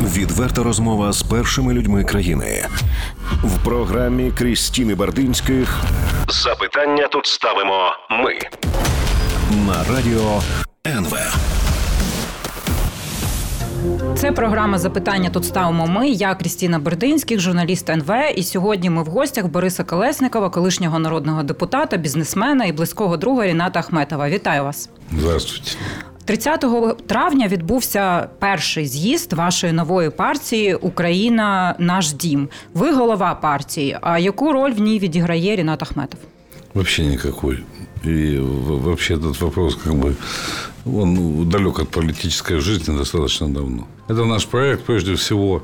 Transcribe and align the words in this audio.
Відверта 0.00 0.62
розмова 0.62 1.12
з 1.12 1.22
першими 1.22 1.74
людьми 1.74 2.04
країни 2.04 2.66
в 3.44 3.64
програмі 3.64 4.30
Крістіни 4.30 4.94
Бардинських. 4.94 5.80
Запитання 6.28 7.08
тут 7.08 7.26
ставимо 7.26 7.80
ми 8.10 8.38
на 9.66 9.84
радіо 9.94 10.42
НВ. 10.86 11.16
Це 14.16 14.32
програма 14.32 14.78
запитання. 14.78 15.30
Тут 15.30 15.44
ставимо 15.44 15.86
ми. 15.86 16.08
Я 16.08 16.34
Крістіна 16.34 16.78
Бердинських, 16.78 17.40
журналіст 17.40 17.90
НВ. 17.90 18.10
І 18.36 18.42
сьогодні 18.42 18.90
ми 18.90 19.02
в 19.02 19.06
гостях 19.06 19.46
Бориса 19.46 19.84
Колесникова, 19.84 20.50
колишнього 20.50 20.98
народного 20.98 21.42
депутата, 21.42 21.96
бізнесмена 21.96 22.64
і 22.64 22.72
близького 22.72 23.16
друга 23.16 23.46
Ріната 23.46 23.78
Ахметова. 23.78 24.28
Вітаю 24.28 24.64
вас. 24.64 24.90
Здравствуйте. 25.18 25.70
30 26.29 26.65
травня 27.07 27.47
відбувся 27.47 28.29
перший 28.39 28.85
з'їзд 28.85 29.33
вашої 29.33 29.73
нової 29.73 30.09
партії 30.09 30.75
Україна 30.75 31.75
наш 31.79 32.13
дім. 32.13 32.49
Ви 32.73 32.93
голова 32.93 33.35
партії. 33.35 33.97
А 34.01 34.19
яку 34.19 34.53
роль 34.53 34.71
в 34.71 34.79
ній 34.79 34.99
відіграє 34.99 35.55
Рінат 35.55 35.83
Ахметов? 35.83 36.19
Вообще 36.73 37.03
никакой. 37.03 37.63
И 38.05 38.39
вообще 38.39 39.15
этот 39.15 39.39
вопрос 39.39 39.75
как 39.75 39.93
бы 39.93 40.15
он 40.85 41.13
ну, 41.13 41.45
далек 41.45 41.79
от 41.79 41.89
политической 41.89 42.59
жизни 42.59 42.97
достаточно 42.97 43.47
давно. 43.47 43.87
Это 44.09 44.25
наш 44.25 44.45
проект, 44.45 44.83
прежде 44.83 45.13
всего, 45.13 45.63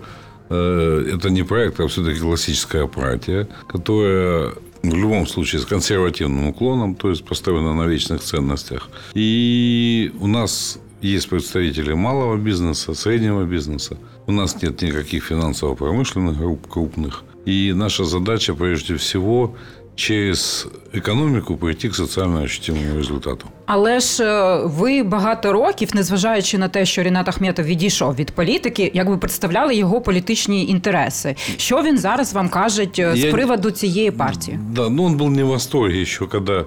э, 0.50 1.16
это 1.16 1.30
не 1.30 1.44
проект, 1.44 1.80
а 1.80 1.88
все-таки 1.88 2.20
классическая 2.20 2.88
партия, 2.88 3.48
которая 3.68 4.54
в 4.91 4.97
любом 4.97 5.27
случае 5.27 5.61
с 5.61 5.67
консервативным 5.67 6.49
уклоном, 6.49 6.95
то 6.95 7.11
есть 7.11 7.25
построена 7.25 7.75
на 7.75 7.87
вечных 7.87 8.21
ценностях. 8.21 8.89
И 9.15 10.13
у 10.21 10.27
нас 10.27 10.79
есть 11.03 11.29
представители 11.29 11.93
малого 11.93 12.37
бизнеса, 12.37 12.95
среднего 12.95 13.45
бизнеса. 13.45 13.97
У 14.27 14.33
нас 14.33 14.61
нет 14.63 14.83
никаких 14.83 15.25
финансово-промышленных 15.25 16.39
групп 16.39 16.67
крупных. 16.69 17.25
И 17.45 17.73
наша 17.75 18.05
задача, 18.05 18.55
прежде 18.55 18.97
всего, 18.97 19.55
через 19.96 20.68
економіку 20.94 21.58
прийти 21.58 21.90
к 21.90 21.96
соціально 21.96 22.42
ощутимому 22.44 22.96
результату. 22.96 23.46
Але 23.66 24.00
ж 24.00 24.24
е, 24.24 24.62
ви 24.66 25.04
багато 25.04 25.54
років, 25.54 25.90
незважаючи 25.94 26.58
на 26.58 26.68
те, 26.68 26.86
що 26.86 27.04
Рінат 27.04 27.30
Ахметов 27.30 27.66
відійшов 27.66 28.16
від 28.16 28.32
політики, 28.32 28.92
якби 28.94 29.18
представляли 29.18 29.76
його 29.76 30.02
політичні 30.02 30.68
інтереси. 30.68 31.36
Що 31.58 31.82
він 31.82 31.98
зараз 31.98 32.34
вам 32.34 32.50
каже 32.50 32.88
з 32.96 33.20
Я... 33.20 33.32
приводу 33.32 33.72
цієї 33.72 34.12
партії? 34.12 34.60
Да, 34.70 34.90
ну 34.90 35.04
он 35.04 35.18
был 35.18 35.30
не 35.30 35.44
в 35.44 35.48
восторге 35.48 36.02
еще, 36.02 36.26
когда 36.26 36.66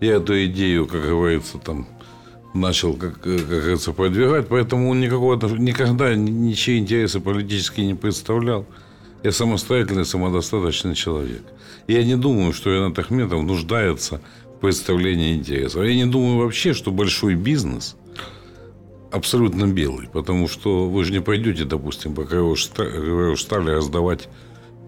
я 0.00 0.18
эту 0.18 0.44
идею, 0.44 0.86
как 0.86 1.00
говорится, 1.00 1.58
там 1.58 1.86
начал, 2.54 2.94
как, 2.94 3.20
как 3.20 3.48
говорится, 3.48 3.92
продвигать, 3.92 4.48
поэтому 4.48 4.90
он 4.90 5.00
никакого, 5.00 5.36
никогда 5.56 6.14
ничьи 6.14 6.78
интересы 6.78 7.20
политические 7.20 7.86
не 7.86 7.94
представлял. 7.94 8.64
Я 9.21 9.33
самостоятельный, 9.33 10.05
самодостаточный 10.05 10.95
человек. 10.95 11.43
Я 11.87 12.05
не 12.05 12.15
думаю, 12.15 12.53
что 12.53 12.69
Ренат 12.69 12.97
Ахметов 12.99 13.43
нуждается 13.43 14.21
в 14.55 14.59
представлении 14.61 15.35
интересов. 15.35 15.83
Я 15.83 15.93
не 15.93 16.05
думаю 16.05 16.37
вообще, 16.37 16.73
что 16.73 16.91
большой 16.91 17.35
бизнес 17.35 17.97
абсолютно 19.11 19.65
белый. 19.65 20.07
Потому 20.07 20.47
что 20.47 20.87
вы 20.87 21.03
же 21.03 21.11
не 21.11 21.19
пойдете, 21.19 21.65
допустим, 21.65 22.15
по 22.15 22.23
Кровоштале 22.23 23.73
раздавать 23.73 24.29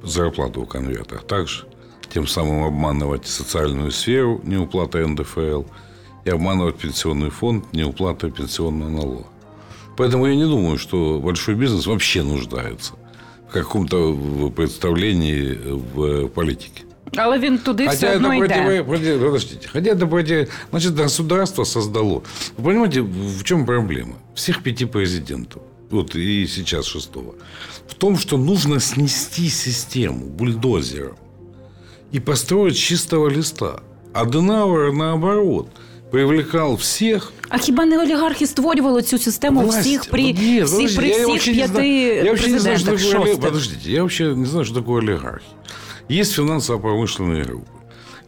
зарплату 0.01 0.61
в 0.61 0.67
конвертах. 0.67 1.23
Также 1.23 1.65
тем 2.13 2.25
самым 2.25 2.63
обманывать 2.63 3.27
социальную 3.27 3.91
сферу 3.91 4.39
неуплатой 4.43 5.07
НДФЛ 5.07 5.63
и 6.23 6.29
обманывать 6.29 6.77
пенсионный 6.77 7.31
фонд 7.31 7.73
неуплатой 7.73 8.31
пенсионного 8.31 8.89
налога. 8.89 9.27
Поэтому 9.97 10.25
я 10.25 10.35
не 10.35 10.45
думаю, 10.45 10.77
что 10.77 11.19
большой 11.19 11.55
бизнес 11.55 11.85
вообще 11.85 12.23
нуждается 12.23 12.93
каком-то 13.51 14.51
представлении 14.55 15.57
в 15.95 16.27
политике. 16.27 16.83
Але 17.17 17.39
він 17.39 17.57
туди 17.57 17.85
Хотя 17.85 17.97
все 17.97 18.15
одно 18.15 18.33
йде. 18.33 18.83
Против, 18.83 19.19
подождите. 19.19 19.67
Хотя 19.67 19.91
это 19.91 20.07
против... 20.07 20.49
Значит, 20.69 20.95
государство 20.95 21.65
создало. 21.65 22.23
Вы 22.57 22.63
понимаете, 22.63 23.01
в 23.01 23.43
чем 23.43 23.65
проблема? 23.65 24.13
Всех 24.33 24.63
пяти 24.63 24.85
президентов, 24.85 25.61
вот 25.89 26.15
и 26.15 26.47
сейчас 26.47 26.85
шестого, 26.85 27.33
в 27.87 27.95
том, 27.95 28.17
что 28.17 28.37
нужно 28.37 28.79
снести 28.79 29.49
систему 29.49 30.25
бульдозером 30.25 31.15
и 32.13 32.19
построить 32.19 32.77
чистого 32.77 33.29
листа. 33.29 33.79
А 34.13 34.25
Денауэр, 34.25 34.93
наоборот, 34.93 35.67
привлекал 36.10 36.74
всех. 36.74 37.32
А 37.48 37.58
хіба 37.58 37.84
не 37.84 37.98
олігархи 37.98 38.46
створювали 38.46 39.02
цю 39.02 39.18
систему 39.18 39.60
Власть. 39.60 39.80
всіх 39.80 40.04
при, 40.10 40.32
Нет, 40.32 40.64
всі, 40.64 40.96
при 40.96 41.10
всіх 41.10 41.54
п'яти 41.54 41.88
Я 41.88 42.24
вообще 42.24 42.50
не 42.50 42.58
знаю, 42.58 42.78
что 42.78 42.90
такое, 42.90 43.12
шостих? 43.12 43.40
подождите, 43.40 43.90
я 43.90 44.00
вообще 44.02 44.24
не 44.24 44.46
знаю, 44.46 44.64
что 44.64 44.74
такое 44.74 45.02
олигархи. 45.02 45.46
Есть 46.10 46.34
финансово-промышленные 46.34 47.44
группы. 47.44 47.76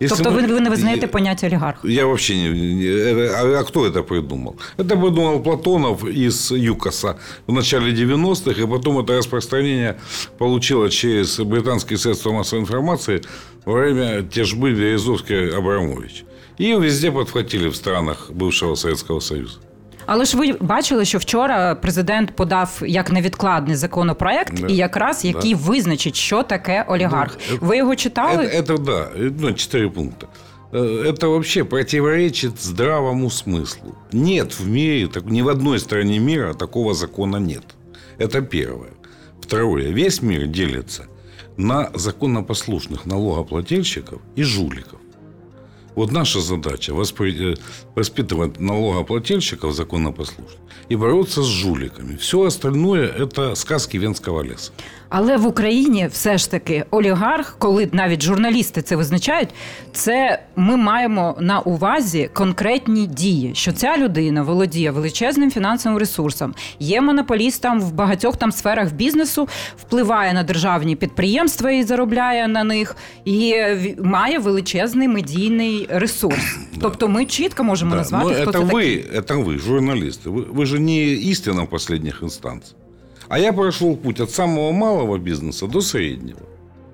Если 0.01 0.17
тобто 0.17 0.31
мы, 0.31 0.47
ви 0.47 0.61
не 0.61 0.71
визнаєте 0.71 1.07
поняття 1.07 1.47
олігарх? 1.47 1.85
Я 1.85 2.07
вообще 2.07 2.37
не... 2.37 2.51
не 2.51 2.89
а, 3.29 3.61
а 3.61 3.65
кто 3.65 3.87
это 3.87 4.03
придумал? 4.03 4.55
Это 4.77 4.97
придумал 4.97 5.43
Платонов 5.43 6.05
из 6.05 6.53
ЮКОСа 6.53 7.15
в 7.47 7.53
начале 7.53 7.93
90-х, 7.93 8.63
и 8.63 8.67
потом 8.67 8.99
это 8.99 9.17
распространение 9.17 9.95
получило 10.39 10.89
через 10.89 11.41
британские 11.41 11.99
средства 11.99 12.33
массовой 12.33 12.63
информации 12.63 13.23
во 13.65 13.73
время 13.73 14.23
тяжбы 14.23 14.73
Березовский-Абрамович. 14.73 16.25
И 16.59 16.75
везде 16.75 17.13
подхватили 17.13 17.69
в 17.69 17.77
странах 17.77 18.31
бывшего 18.31 18.75
Советского 18.75 19.21
Союза. 19.21 19.59
Але 20.07 20.25
ж 20.25 20.37
ви 20.37 20.53
бачили, 20.61 21.05
що 21.05 21.19
вчора 21.19 21.75
президент 21.75 22.37
подав 22.37 22.83
як 22.87 23.13
невідкладний 23.13 23.77
законопроект, 23.77 24.61
да. 24.61 24.67
і 24.67 24.77
якраз 24.77 25.25
який 25.25 25.55
да. 25.55 25.61
визначить, 25.61 26.17
що 26.17 26.43
таке 26.43 26.85
олігарх. 26.89 27.37
Да. 27.51 27.57
Ви 27.61 27.77
його 27.77 27.97
читали? 27.97 28.45
Это, 28.45 28.63
это 28.63 28.79
да, 28.79 29.11
ну, 29.41 29.49
четыре 29.49 29.91
пункта. 29.91 30.27
Это 30.73 31.29
вообще 31.29 31.65
противоречит 31.65 32.53
здравому 32.61 33.31
смыслу. 33.31 33.95
Нет 34.13 34.61
в 34.61 34.67
мире, 34.69 35.09
ни 35.25 35.43
в 35.43 35.49
одной 35.49 35.79
стране 35.79 36.19
мира 36.19 36.55
такого 36.55 36.95
закона 36.95 37.39
нет. 37.39 37.65
Это 38.19 38.43
первое. 38.43 38.93
Второе. 39.41 39.93
Весь 39.93 40.23
мир 40.23 40.47
делится 40.47 41.07
на 41.57 41.91
законопослушных 41.95 43.07
налогоплательщиков 43.07 44.21
и 44.37 44.43
жуликов. 44.43 45.01
Вот 45.96 46.12
наша 46.12 46.42
задача 46.42 46.92
э, 46.92 47.56
воспитывать 47.96 48.60
налогоплательщиков 48.60 49.74
законопослушных 49.74 50.60
и 50.90 50.96
бороться 50.96 51.44
с 51.44 51.48
жуликами. 51.48 52.18
Все 52.18 52.44
остальное– 52.44 53.08
это 53.18 53.56
сказки 53.56 53.98
Венского 53.98 54.42
леса. 54.42 54.72
Але 55.16 55.38
в 55.38 55.48
Україні 55.48 56.08
все 56.12 56.38
ж 56.38 56.52
таки 56.52 56.86
олігарх, 56.92 57.56
коли 57.60 57.90
навіть 57.92 58.24
журналісти 58.24 58.82
це 58.82 58.96
визначають, 58.96 59.50
це 59.92 60.40
ми 60.56 60.78
маємо 60.78 61.38
на 61.40 61.60
увазі 61.60 62.30
конкретні 62.34 63.08
дії, 63.08 63.52
що 63.56 63.72
ця 63.72 63.98
людина 63.98 64.44
володіє 64.44 64.92
величезним 64.92 65.52
фінансовим 65.52 65.98
ресурсом, 65.98 66.54
є 66.80 67.02
монополістом 67.02 67.82
в 67.82 67.94
багатьох 67.94 68.38
там 68.38 68.52
сферах 68.52 68.94
бізнесу, 68.94 69.48
впливає 69.78 70.34
на 70.34 70.44
державні 70.44 70.96
підприємства 70.96 71.72
і 71.72 71.84
заробляє 71.84 72.48
на 72.48 72.64
них, 72.64 72.96
і 73.26 73.56
має 74.04 74.40
величезний 74.40 75.08
медійний 75.08 75.88
ресурс. 75.90 76.58
Тобто, 76.82 77.08
ми 77.08 77.26
чітко 77.26 77.64
можемо 77.64 77.96
назвати, 77.96 78.34
хто 78.34 78.52
це 78.52 78.60
ви, 78.60 78.98
такий. 78.98 79.22
Це 79.28 79.36
ви, 79.36 79.58
журналісти. 79.58 80.30
Ви, 80.30 80.42
ви 80.50 80.66
ж 80.66 80.80
не 80.80 81.02
істина 81.02 81.68
в 81.72 81.76
останніх 81.76 82.20
інстанціях. 82.24 82.83
А 83.34 83.40
я 83.40 83.52
прошел 83.52 83.98
путь 83.98 84.20
от 84.20 84.30
самого 84.30 84.72
малого 84.72 85.18
бизнеса 85.18 85.66
до 85.66 85.82
среднего. 85.82 86.44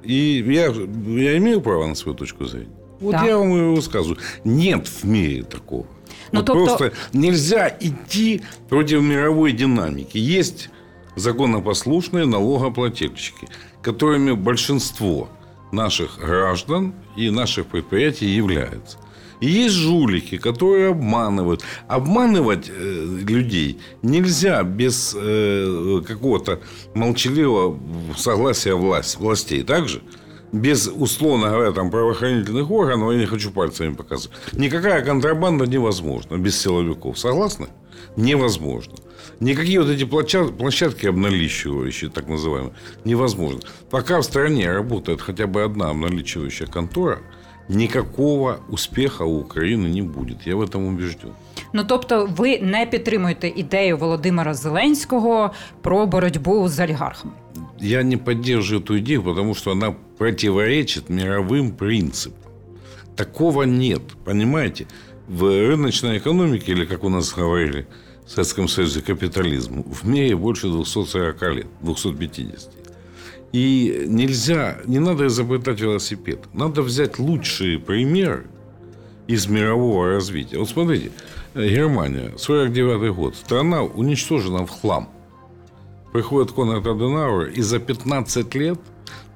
И 0.03 0.41
я, 0.47 0.67
я 0.67 1.37
имею 1.37 1.59
право 1.59 1.85
на 1.85 1.95
свою 1.95 2.17
точку 2.17 2.45
зрения. 2.45 2.77
Вот 3.01 3.11
да. 3.11 3.25
я 3.25 3.37
вам 3.37 3.73
и 3.73 3.75
рассказываю. 3.75 4.19
Нет 4.45 4.87
в 4.87 5.03
мире 5.03 5.43
такого. 5.43 5.85
Но 6.31 6.39
ну, 6.39 6.39
вот 6.39 6.45
то, 6.45 6.53
просто 6.53 6.89
кто... 6.91 7.17
нельзя 7.17 7.67
идти 7.81 8.41
против 8.69 9.01
мировой 9.01 9.51
динамики. 9.51 10.17
Есть 10.17 10.69
законопослушные 11.17 12.25
налогоплательщики, 12.25 13.49
которыми 13.81 14.31
большинство 14.31 15.27
наших 15.73 16.19
граждан 16.19 16.93
и 17.17 17.29
наших 17.31 17.65
предприятий 17.65 18.27
являются. 18.27 18.97
Есть 19.41 19.75
жулики, 19.75 20.37
которые 20.37 20.89
обманывают. 20.89 21.63
Обманывать 21.87 22.69
э, 22.69 23.19
людей 23.27 23.79
нельзя 24.01 24.63
без 24.63 25.15
э, 25.17 26.01
какого-то 26.05 26.59
молчаливого 26.93 27.79
согласия 28.17 28.73
власть, 28.73 29.17
властей. 29.17 29.63
Также 29.63 30.01
без, 30.51 30.87
условно 30.87 31.49
говоря, 31.49 31.71
там, 31.71 31.89
правоохранительных 31.89 32.69
органов, 32.69 33.13
я 33.13 33.19
не 33.19 33.25
хочу 33.25 33.51
пальцами 33.51 33.93
показывать, 33.93 34.37
никакая 34.53 35.03
контрабанда 35.05 35.65
невозможна 35.65 36.37
без 36.37 36.59
силовиков. 36.59 37.17
Согласны? 37.17 37.67
Невозможно. 38.17 38.95
Никакие 39.39 39.81
вот 39.81 39.89
эти 39.89 40.03
площадки 40.03 41.05
обналичивающие, 41.05 42.09
так 42.09 42.27
называемые, 42.27 42.73
невозможно. 43.05 43.61
Пока 43.89 44.19
в 44.19 44.23
стране 44.23 44.71
работает 44.71 45.21
хотя 45.21 45.47
бы 45.47 45.63
одна 45.63 45.91
обналичивающая 45.91 46.67
контора– 46.67 47.19
никакого 47.68 48.60
успеха 48.68 49.24
у 49.24 49.40
Украины 49.40 49.86
не 49.88 50.02
будет. 50.02 50.46
Я 50.46 50.56
в 50.56 50.60
этом 50.60 50.86
убежден. 50.86 51.32
Ну 51.72 51.84
тобто, 51.84 52.28
ви 52.36 52.58
не 52.58 52.86
підтримуєте 52.86 53.48
ідею 53.48 53.96
Володимира 53.96 54.54
Зеленського 54.54 55.50
про 55.82 56.06
боротьбу 56.06 56.68
з 56.68 56.80
олігархами? 56.80 57.32
Я 57.80 58.02
не 58.02 58.16
поддерживаю 58.16 58.84
эту 58.84 58.98
идею, 58.98 59.22
потому 59.22 59.54
что 59.54 59.70
она 59.72 59.94
противоречит 60.18 61.10
мировым 61.10 61.72
принципам. 61.72 62.52
Такого 63.14 63.64
нет, 63.64 64.02
понимаете? 64.24 64.86
В 65.28 65.42
рыночной 65.42 66.18
экономике, 66.18 66.72
или 66.72 66.86
как 66.86 67.04
у 67.04 67.08
нас 67.08 67.34
говорили 67.34 67.86
в 68.26 68.30
Советском 68.30 68.68
Союзе, 68.68 69.00
капитализм, 69.00 69.82
в 69.82 70.08
мире 70.08 70.36
больше 70.36 70.68
240 70.68 71.42
лет, 71.42 71.66
250. 71.82 72.77
И 73.51 74.05
нельзя, 74.07 74.77
не 74.85 74.99
надо 74.99 75.27
изобретать 75.27 75.79
велосипед. 75.81 76.39
Надо 76.53 76.81
взять 76.81 77.19
лучшие 77.19 77.79
примеры 77.79 78.45
из 79.27 79.47
мирового 79.47 80.09
развития. 80.09 80.59
Вот 80.59 80.69
смотрите, 80.69 81.11
Германия, 81.55 82.31
49 82.37 83.15
год, 83.15 83.35
страна 83.35 83.83
уничтожена 83.83 84.65
в 84.65 84.69
хлам. 84.69 85.09
Приходит 86.13 86.51
Конрад 86.51 86.85
Аденауэр 86.87 87.49
и 87.49 87.61
за 87.61 87.79
15 87.79 88.55
лет 88.55 88.79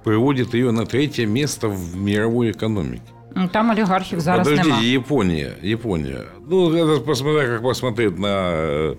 приводит 0.03 0.53
ее 0.53 0.71
на 0.71 0.85
третье 0.85 1.25
место 1.25 1.67
в 1.67 1.95
мировой 1.95 2.51
экономике. 2.51 3.03
Там 3.51 3.69
олігархів 3.69 4.19
зараз 4.19 4.47
Подождите, 4.47 4.69
нема. 4.69 4.81
Япония, 4.83 5.51
Япония. 5.61 6.21
Ну, 6.49 6.69
это 6.71 6.99
посмотря, 6.99 7.47
как 7.47 7.61
посмотреть 7.61 8.19
на, 8.19 8.27
э, 8.27 8.91
э, 8.91 8.95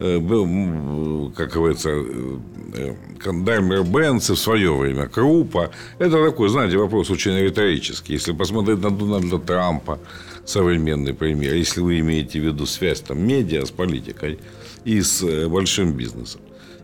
был, 0.00 0.44
м, 0.44 1.32
как 1.36 1.52
говорится, 1.52 1.90
э, 1.90 2.38
э, 2.74 3.32
Даймлер 3.44 3.84
Бенц 3.84 4.30
в 4.30 4.36
свое 4.36 4.74
время, 4.74 5.06
Крупа. 5.06 5.70
Это 5.98 6.24
такой, 6.24 6.48
знаете, 6.48 6.78
вопрос 6.78 7.10
очень 7.10 7.38
риторический. 7.38 8.14
Если 8.14 8.32
посмотреть 8.32 8.80
на 8.80 8.90
Дональда 8.90 9.38
Трампа, 9.38 9.98
современный 10.46 11.12
пример, 11.12 11.54
если 11.54 11.82
вы 11.82 12.00
имеете 12.00 12.40
в 12.40 12.44
виду 12.44 12.64
связь 12.66 13.00
там, 13.00 13.20
медиа 13.26 13.66
с 13.66 13.70
политикой 13.70 14.38
и 14.86 15.02
с 15.02 15.22
э, 15.22 15.48
большим 15.48 15.92
бизнесом. 15.92 16.40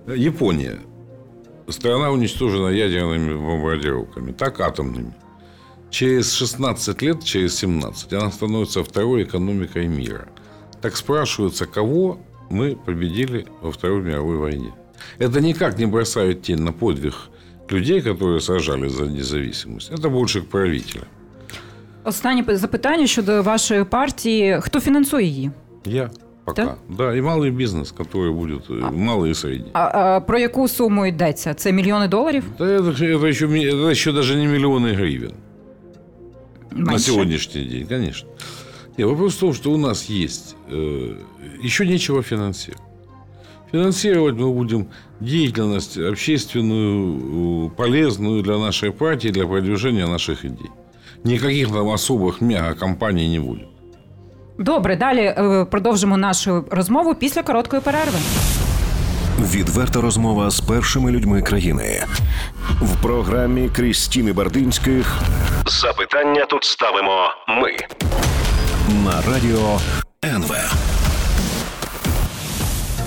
Япония. 0.06 0.78
Страна 1.68 2.10
уничтожена 2.10 2.68
ядерными 2.68 3.34
бомбардировками, 3.34 4.32
так 4.32 4.60
атомными. 4.60 5.14
Через 5.90 6.32
16 6.32 7.02
лет, 7.02 7.24
через 7.24 7.56
17, 7.56 8.12
она 8.12 8.30
становится 8.30 8.84
второй 8.84 9.24
экономикой 9.24 9.88
мира. 9.88 10.28
Так 10.82 10.96
спрашивается, 10.96 11.66
кого 11.66 12.20
мы 12.49 12.75
победили 12.85 13.45
во 13.61 13.71
Второй 13.71 14.01
мировой 14.01 14.38
войне. 14.38 14.73
Это 15.19 15.41
никак 15.41 15.77
не 15.79 15.85
бросает 15.88 16.41
тень 16.41 16.61
на 16.63 16.71
подвиг 16.71 17.29
людей, 17.69 18.01
которые 18.01 18.39
сражались 18.41 18.91
за 18.91 19.05
независимость. 19.05 19.91
Это 19.91 20.09
больше 20.09 20.41
к 20.41 20.47
правителям. 20.49 21.05
Останнє 22.03 22.43
запитання 22.57 23.07
щодо 23.07 23.43
вашої 23.43 23.83
партії. 23.83 24.57
Хто 24.61 24.79
фінансує 24.79 25.25
її? 25.25 25.51
Я 25.85 26.09
пока. 26.45 26.63
Да? 26.65 26.75
Да, 26.97 27.15
и 27.17 27.21
малый 27.21 27.51
бизнес, 27.51 27.93
который 27.93 28.33
будет, 28.33 28.69
э, 28.69 28.91
малый 28.91 29.29
и 29.29 29.33
средний. 29.33 29.69
А, 29.73 29.83
а 30.15 30.19
про 30.19 30.39
яку 30.39 30.67
суму 30.67 31.05
йдеться? 31.05 31.53
Це 31.53 31.71
мільйони 31.71 32.07
доларів? 32.07 32.43
Да 32.59 32.65
это, 32.65 33.01
это 33.17 33.25
еще, 33.27 33.47
ми- 33.47 33.59
это 33.59 33.89
еще 33.89 34.11
даже 34.11 34.35
не 34.35 34.47
миллионы 34.47 34.93
гривен. 34.95 35.31
На 36.71 36.91
Менше? 36.91 37.05
сегодняшний 37.05 37.65
день, 37.65 37.88
конечно. 37.88 38.29
Нет, 38.97 39.07
вопрос 39.07 39.35
в 39.35 39.39
том, 39.39 39.53
что 39.53 39.71
у 39.71 39.77
нас 39.77 40.09
есть 40.09 40.55
э, 40.69 41.15
еще 41.63 41.85
нечего 41.85 42.21
финансировать. 42.23 42.83
Финансировать 43.71 44.35
мы 44.35 44.53
будем 44.53 44.88
деятельность 45.19 45.97
общественную, 45.97 47.67
э, 47.67 47.69
полезную 47.77 48.43
для 48.43 48.57
нашей 48.57 48.91
партии, 48.91 49.29
для 49.29 49.47
продвижения 49.47 50.07
наших 50.07 50.45
идей. 50.45 50.69
Никаких 51.23 51.67
там 51.67 51.88
особых 51.89 52.41
мега-компаний 52.41 53.29
не 53.29 53.39
будет. 53.39 53.67
Добре, 54.57 54.95
далі 54.95 55.19
е, 55.19 55.65
продовжимо 55.71 56.17
нашу 56.17 56.65
розмову 56.71 57.15
після 57.15 57.43
короткої 57.43 57.81
перерви. 57.81 58.19
Відверта 59.39 60.01
розмова 60.01 60.49
з 60.49 60.59
першими 60.59 61.11
людьми 61.11 61.41
країни 61.41 62.03
в 62.81 63.01
програмі 63.01 63.69
Крістіни 63.75 64.33
Бардинських. 64.33 65.19
Запитання 65.65 66.45
тут 66.45 66.63
ставимо 66.63 67.29
ми 67.47 67.71
на 68.88 69.32
радіо 69.32 69.80
НВ. 70.24 70.95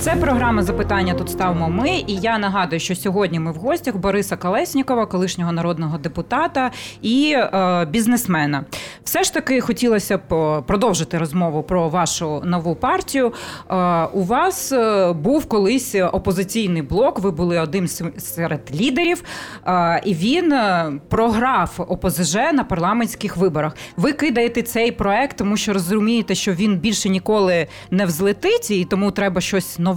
Це 0.01 0.15
програма 0.15 0.63
запитання 0.63 1.13
тут 1.13 1.29
ставимо 1.29 1.69
ми. 1.69 1.89
І 1.89 2.15
я 2.15 2.37
нагадую, 2.37 2.79
що 2.79 2.95
сьогодні 2.95 3.39
ми 3.39 3.51
в 3.51 3.55
гостях 3.55 3.95
Бориса 3.95 4.37
Колеснікова, 4.37 5.05
колишнього 5.05 5.51
народного 5.51 5.97
депутата 5.97 6.71
і 7.01 7.35
е, 7.35 7.87
бізнесмена. 7.91 8.65
Все 9.03 9.23
ж 9.23 9.33
таки 9.33 9.61
хотілося 9.61 10.17
б 10.17 10.33
е, 10.33 10.61
продовжити 10.67 11.17
розмову 11.17 11.63
про 11.63 11.89
вашу 11.89 12.41
нову 12.45 12.75
партію. 12.75 13.33
Е, 13.69 13.73
у 14.13 14.23
вас 14.23 14.71
е, 14.71 15.13
був 15.13 15.45
колись 15.45 15.95
опозиційний 16.11 16.81
блок. 16.81 17.19
Ви 17.19 17.31
були 17.31 17.59
одним 17.59 17.87
серед 18.17 18.61
лідерів, 18.75 19.23
е, 19.67 20.01
і 20.05 20.13
він 20.13 20.53
е, 20.53 20.91
програв 21.09 21.85
ОПЗЖ 21.87 22.35
на 22.35 22.63
парламентських 22.63 23.37
виборах. 23.37 23.75
Ви 23.97 24.11
кидаєте 24.11 24.61
цей 24.61 24.91
проект, 24.91 25.37
тому 25.37 25.57
що 25.57 25.73
розумієте, 25.73 26.35
що 26.35 26.53
він 26.53 26.77
більше 26.77 27.09
ніколи 27.09 27.67
не 27.91 28.05
взлетить, 28.05 28.71
і 28.71 28.85
тому 28.85 29.11
треба 29.11 29.41
щось 29.41 29.79
нове. 29.79 29.88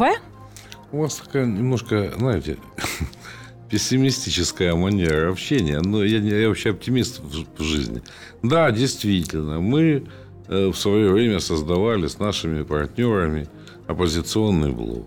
У 0.91 1.01
вас 1.01 1.17
такая 1.17 1.47
немножко, 1.47 2.13
знаете, 2.19 2.59
пессимистическая 3.71 4.75
манера 4.75 5.31
общения. 5.31 5.81
Но 5.81 6.05
я, 6.05 6.19
я 6.19 6.49
вообще 6.49 6.71
оптимист 6.71 7.21
в, 7.21 7.47
в 7.59 7.63
жизни. 7.63 8.03
Да, 8.43 8.71
действительно, 8.71 9.61
мы 9.61 10.05
э, 10.49 10.67
в 10.69 10.75
свое 10.75 11.11
время 11.11 11.41
создавали 11.41 12.07
с 12.07 12.19
нашими 12.19 12.63
партнерами 12.63 13.49
оппозиционный 13.87 14.73
блок. 14.73 15.07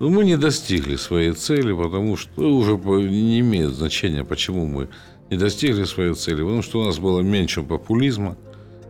Но 0.00 0.08
мы 0.08 0.24
не 0.24 0.36
достигли 0.36 0.96
своей 0.96 1.32
цели, 1.32 1.72
потому 1.72 2.16
что 2.16 2.30
ну, 2.36 2.56
уже 2.56 2.72
не 2.76 3.40
имеет 3.40 3.74
значения, 3.74 4.24
почему 4.24 4.66
мы 4.66 4.88
не 5.30 5.36
достигли 5.36 5.84
своей 5.84 6.14
цели. 6.14 6.42
Потому 6.42 6.62
что 6.62 6.80
у 6.80 6.84
нас 6.84 6.98
было 6.98 7.20
меньше 7.20 7.62
популизма, 7.62 8.36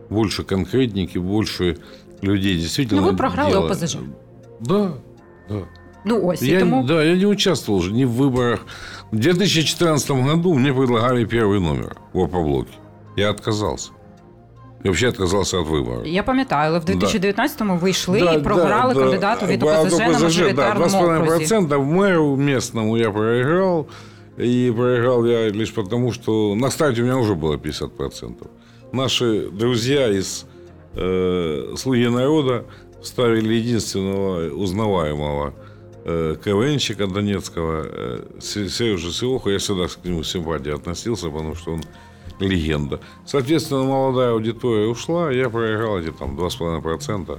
больше 0.09 0.43
конкретники, 0.43 1.17
больше 1.17 1.77
людей 2.21 2.55
действительно... 2.57 3.01
Ну, 3.01 3.11
вы 3.11 3.17
програли 3.17 3.51
дело- 3.51 3.69
ОПЗЖ. 3.69 3.97
Да, 4.61 4.93
да. 5.48 5.60
Ну 6.04 6.26
ось 6.26 6.42
і 6.42 6.50
Я, 6.50 6.60
тому 6.60 6.84
Да, 6.84 7.04
я 7.04 7.16
не 7.16 7.26
участвовал 7.26 7.80
уже 7.80 7.92
ни 7.92 8.04
в 8.04 8.10
выборах. 8.10 8.58
В 9.12 9.16
2014 9.16 10.10
году 10.10 10.54
мне 10.54 10.72
предлагали 10.72 11.24
первый 11.24 11.60
номер 11.60 11.96
в 12.12 12.20
Опоблоке. 12.20 12.72
Я 13.16 13.30
отказался. 13.30 13.90
Я 14.84 14.90
вообще 14.90 15.08
отказался 15.08 15.58
от 15.60 15.68
выборов. 15.68 16.06
я 16.06 16.22
пам'ятаю, 16.22 16.68
але 16.70 16.78
в 16.78 16.84
Да. 16.84 16.92
19-му 16.92 17.76
ви 17.76 17.90
йшли 17.90 18.20
Да, 18.20 18.32
і 18.32 18.42
програли 18.42 18.94
да, 18.94 19.00
да. 19.00 19.06
кандидату 19.06 19.46
від 19.46 19.62
А, 19.62 19.82
ОПЗЖ 19.82 19.98
на 19.98 20.06
да, 20.12 20.18
мажоритарному 20.18 21.22
окрузі. 21.22 21.54
2,5% 21.54 21.84
мэру 21.96 22.36
местному 22.36 22.98
я 22.98 23.10
проиграл. 23.10 23.86
И 24.38 24.72
проиграл 24.76 25.26
я 25.26 25.50
лишь 25.50 25.70
потому, 25.74 26.12
что 26.12 26.54
на 26.54 26.70
старте 26.70 27.02
у 27.02 27.04
меня 27.04 27.16
уже 27.16 27.34
было 27.34 27.56
50%. 27.56 28.32
Наши 28.92 29.48
друзья 29.52 30.08
из 30.08 30.46
э, 30.96 31.74
«Слуги 31.76 32.08
народа» 32.08 32.64
ставили 33.05 33.53
единственного 33.53 34.49
узнаваемого 34.63 35.53
э, 36.05 36.35
КВНщика 36.43 37.07
Донецкого, 37.07 37.83
э, 37.85 38.19
Се- 38.41 38.69
Сережу 38.69 39.11
Сиоху. 39.11 39.49
Я 39.49 39.57
всегда 39.57 39.87
к 39.87 40.05
нему 40.05 40.23
с 40.23 40.31
симпатией 40.31 40.75
относился, 40.75 41.29
потому 41.29 41.55
что 41.55 41.71
он 41.73 41.81
легенда. 42.39 42.99
Соответственно, 43.25 43.83
молодая 43.83 44.31
аудитория 44.31 44.87
ушла, 44.87 45.31
я 45.31 45.49
проиграл 45.49 45.99
эти 45.99 46.11
там 46.11 46.35
2,5%, 46.37 47.37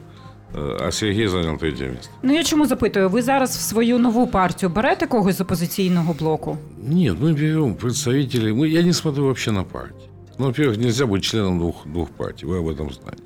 э, 0.54 0.78
а 0.80 0.90
Сергей 0.90 1.26
занял 1.28 1.58
третье 1.58 1.88
место. 1.88 2.08
Ну 2.22 2.32
я 2.32 2.44
чому 2.44 2.66
запитую? 2.66 3.08
Ви 3.08 3.22
зараз 3.22 3.56
в 3.56 3.60
свою 3.60 3.98
нову 3.98 4.26
партію 4.26 4.70
берете 4.70 5.06
когось 5.06 5.36
з 5.36 5.40
опозиційного 5.40 6.12
блоку? 6.18 6.56
Нет, 6.88 7.16
мы 7.20 7.34
берем 7.34 7.74
представителей. 7.74 8.52
Мы, 8.52 8.66
я 8.68 8.82
не 8.82 8.92
смотрю 8.92 9.24
вообще 9.24 9.52
на 9.52 9.64
партии. 9.64 10.08
Ну, 10.38 10.46
во-первых, 10.46 10.76
нельзя 10.78 11.04
быть 11.06 11.20
членом 11.22 11.58
двух, 11.58 11.86
двух 11.86 12.08
партий, 12.10 12.46
вы 12.46 12.58
об 12.58 12.68
этом 12.68 12.90
знаете. 12.92 13.22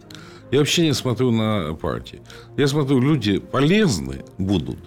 Я 0.50 0.58
вообще 0.58 0.82
не 0.82 0.92
смотрю 0.92 1.30
на 1.30 1.74
партии. 1.74 2.20
Я 2.56 2.66
смотрю, 2.66 3.00
люди 3.00 3.38
полезны 3.38 4.24
будут 4.38 4.78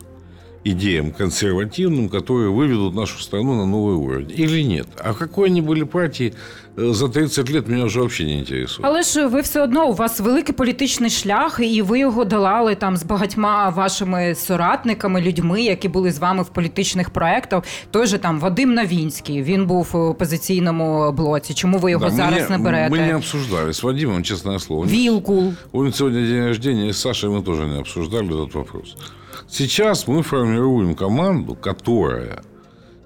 идеям 0.64 1.12
консервативным, 1.12 2.08
которые 2.08 2.50
выведут 2.50 2.94
нашу 2.94 3.18
страну 3.20 3.54
на 3.54 3.66
новый 3.66 3.94
уровень. 3.96 4.30
Или 4.30 4.62
нет. 4.62 4.86
А 4.98 5.14
какой 5.14 5.48
они 5.48 5.60
были 5.60 5.84
партии 5.84 6.34
э, 6.76 6.92
за 6.92 7.08
30 7.08 7.50
лет, 7.50 7.68
меня 7.68 7.84
уже 7.84 8.00
вообще 8.00 8.24
не 8.24 8.40
интересует. 8.40 8.86
Але 8.86 9.02
ж 9.02 9.26
ви 9.26 9.40
все 9.40 9.62
одно 9.62 9.88
у 9.88 9.92
вас 9.92 10.20
великий 10.20 10.54
політичний 10.54 11.10
шлях, 11.10 11.60
і 11.62 11.82
ви 11.82 11.98
його 11.98 12.24
долали 12.24 12.74
там 12.74 12.96
з 12.96 13.02
багатьма 13.02 13.68
вашими 13.68 14.34
соратниками, 14.34 15.20
людьми, 15.20 15.62
які 15.62 15.88
були 15.88 16.12
з 16.12 16.18
вами 16.18 16.42
в 16.42 16.48
політичних 16.48 17.10
проєктах. 17.10 17.64
Той 17.90 18.06
же 18.06 18.18
там 18.18 18.40
Вадим 18.40 18.74
Навінський. 18.74 19.42
Він 19.42 19.66
був 19.66 19.88
в 19.92 19.96
опозиційному 19.96 21.12
блоці. 21.12 21.54
Чому 21.54 21.78
ви 21.78 21.90
його 21.90 22.04
Да, 22.04 22.10
мы 22.10 22.16
зараз 22.16 22.50
не, 22.50 22.58
не 22.58 22.64
берете? 22.64 22.94
Мы 22.94 23.06
не 23.06 23.16
обсуждали 23.16 23.70
с 23.72 23.82
Вадимом, 23.82 24.22
честное 24.22 24.58
слово. 24.58 24.84
Вілкул. 24.86 25.52
У 25.72 25.82
него 25.82 25.92
сегодня 25.92 26.20
день 26.26 26.44
рождения, 26.46 26.88
и 26.88 26.92
с 26.92 26.98
Сашей 26.98 27.30
мы 27.30 27.42
тоже 27.42 27.66
не 27.66 27.78
обсуждали 27.78 28.28
этот 28.28 28.54
вопрос. 28.54 28.96
Сейчас 29.47 30.07
мы 30.07 30.23
формируем 30.23 30.95
команду, 30.95 31.55
которая 31.55 32.43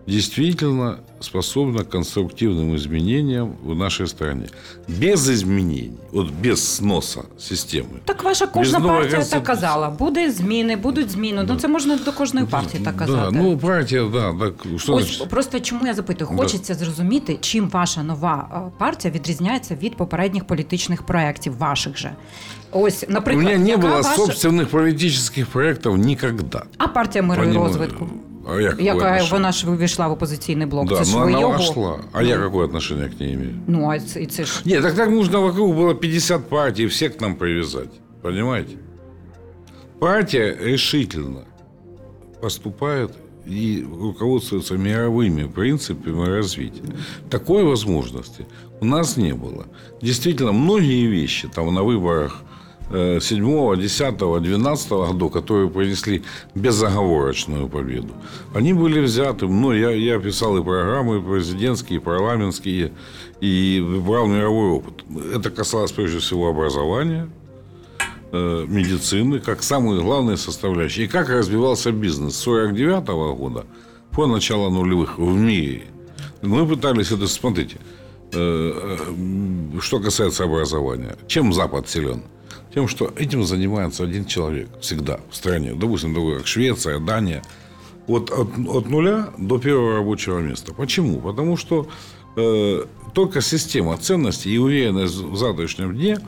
действительно 0.05 0.99
способна 1.20 1.84
к 1.84 1.88
конструктивным 1.90 2.74
изменениям 2.76 3.54
в 3.64 3.74
нашей 3.74 4.06
стране. 4.06 4.46
Без 4.88 5.28
изменений, 5.28 5.92
вот 6.12 6.30
без 6.30 6.74
сноса 6.76 7.20
системи. 7.38 8.00
Так 8.04 8.24
ваша 8.24 8.46
кожна 8.46 8.80
партія 8.80 9.24
так 9.24 9.44
казала. 9.44 9.90
Буде 9.90 10.30
зміни, 10.30 10.76
будуть 10.76 11.10
зміни. 11.10 11.44
Ну 11.48 11.56
це 11.56 11.68
можна 11.68 11.96
до 12.04 12.12
кожної 12.12 12.46
партії 12.46 12.84
так 12.84 12.96
казати. 12.96 13.30
Да, 13.36 13.42
ну 13.42 13.58
партія, 13.58 14.04
да, 14.12 14.34
так 14.40 14.54
що 14.78 14.94
Ось 14.94 15.04
значить? 15.06 15.28
просто 15.28 15.60
чому 15.60 15.86
я 15.86 15.94
запитую, 15.94 16.30
хочеться 16.36 16.74
зрозуміти, 16.74 17.38
чим 17.40 17.68
ваша 17.68 18.02
нова 18.02 18.48
е, 18.68 18.78
партія 18.78 19.14
відрізняється 19.14 19.74
від 19.82 19.96
попередніх 19.96 20.44
політичних 20.44 21.02
проєктів 21.02 21.58
ваших 21.58 21.98
же. 21.98 22.12
Ось, 22.74 23.04
У 23.08 23.12
наприклад, 23.12 23.44
меня 23.46 23.58
не 23.58 23.68
яка 23.70 23.86
было 23.86 24.02
ваша... 24.02 24.16
собственных 24.16 24.66
политических 24.66 25.46
проектов 25.46 25.98
никогда. 25.98 26.62
а 26.78 26.88
партія 26.88 27.22
миру 27.22 27.42
і 27.42 27.46
Понимаю. 27.46 27.68
розвитку, 27.68 28.08
А 28.48 28.60
я 28.60 28.70
какое 28.70 28.84
яка 28.84 28.98
отношение? 28.98 29.32
вона 29.32 29.52
ж 29.52 29.70
увійшла 29.70 30.08
в 30.08 30.12
опозиційний 30.12 30.66
блок. 30.66 30.88
Да, 30.88 30.96
це 30.96 31.04
ж 31.04 31.12
но 31.12 31.18
ви 31.18 31.26
она 31.30 31.40
його. 31.40 31.52
вошла. 31.52 31.98
А 32.12 32.22
я 32.22 32.38
какое 32.38 32.64
отношение 32.64 33.08
к 33.08 33.14
ней 33.20 33.34
имею? 33.34 33.54
Ну, 33.66 33.90
а 33.90 34.00
це, 34.00 34.22
і 34.22 34.26
це 34.26 34.44
ж 34.44 34.62
Нет, 34.64 34.82
так 34.82 34.94
так 34.94 35.10
нужно 35.10 35.40
вокруг 35.42 35.74
было 35.76 35.94
50 35.94 36.48
партий, 36.48 36.86
всех 36.86 37.16
к 37.16 37.20
нам 37.20 37.34
привязать. 37.36 37.90
Понимаете? 38.22 38.76
Партия 39.98 40.56
решительно 40.60 41.44
поступает 42.40 43.10
и 43.46 43.84
руководствуется 44.00 44.74
мировыми 44.76 45.48
принципами 45.48 46.26
развития. 46.26 46.84
Такой 47.30 47.64
возможности 47.64 48.46
у 48.80 48.84
нас 48.84 49.16
не 49.16 49.34
было. 49.34 49.64
Действительно, 50.00 50.52
многие 50.52 51.06
вещи 51.06 51.48
там 51.48 51.72
на 51.74 51.82
выборах 51.82 52.32
э, 52.32 52.42
7, 52.89 53.75
10, 53.75 54.17
12 54.17 54.89
годов, 54.89 55.31
которые 55.31 55.69
принесли 55.69 56.23
безоговорочную 56.55 57.67
победу, 57.67 58.13
они 58.53 58.73
были 58.73 59.01
взяты. 59.01 59.47
Ну, 59.47 59.73
я, 59.73 59.91
я 59.91 60.19
писал 60.19 60.57
и 60.57 60.63
программы 60.63 61.21
президентские, 61.21 61.99
и 61.99 62.01
парламентские, 62.01 62.93
и 63.41 63.85
брал 64.05 64.27
мировой 64.27 64.69
опыт. 64.69 65.03
Это 65.35 65.49
касалось 65.49 65.91
прежде 65.91 66.19
всего 66.19 66.49
образования, 66.49 67.29
э, 68.31 68.65
медицины, 68.67 69.39
как 69.39 69.63
самые 69.63 70.01
главные 70.01 70.37
составляющие. 70.37 71.05
И 71.05 71.09
как 71.09 71.29
развивался 71.29 71.91
бизнес 71.91 72.35
с 72.35 72.39
49 72.39 73.35
года 73.35 73.65
по 74.11 74.27
начало 74.27 74.69
нулевых 74.69 75.17
в 75.17 75.35
мире. 75.35 75.83
Мы 76.41 76.65
пытались 76.65 77.11
это, 77.11 77.27
смотрите, 77.27 77.77
э, 78.31 78.97
э, 79.09 79.79
что 79.81 79.99
касается 79.99 80.43
образования. 80.45 81.17
Чем 81.27 81.51
Запад 81.53 81.89
силен? 81.89 82.23
Тем, 82.73 82.87
что 82.87 83.11
этим 83.15 83.43
занимается 83.43 84.03
один 84.03 84.25
человек 84.25 84.69
всегда 84.81 85.19
в 85.31 85.35
стране. 85.35 85.73
Допустим, 85.73 86.13
такой, 86.13 86.37
как 86.37 86.47
Швеция, 86.47 86.99
Дания. 86.99 87.41
Вот 88.07 88.29
от, 88.31 88.49
от 88.67 88.89
нуля 88.89 89.29
до 89.37 89.57
первого 89.57 89.95
рабочего 89.95 90.39
места. 90.39 90.73
Почему? 90.73 91.19
Потому 91.19 91.57
что 91.57 91.87
э, 92.35 92.85
только 93.13 93.41
система 93.41 93.97
ценностей 93.97 94.51
и 94.51 94.57
уверенность 94.57 95.15
в 95.15 95.35
завтрашнем 95.35 95.93
дне 95.95 96.19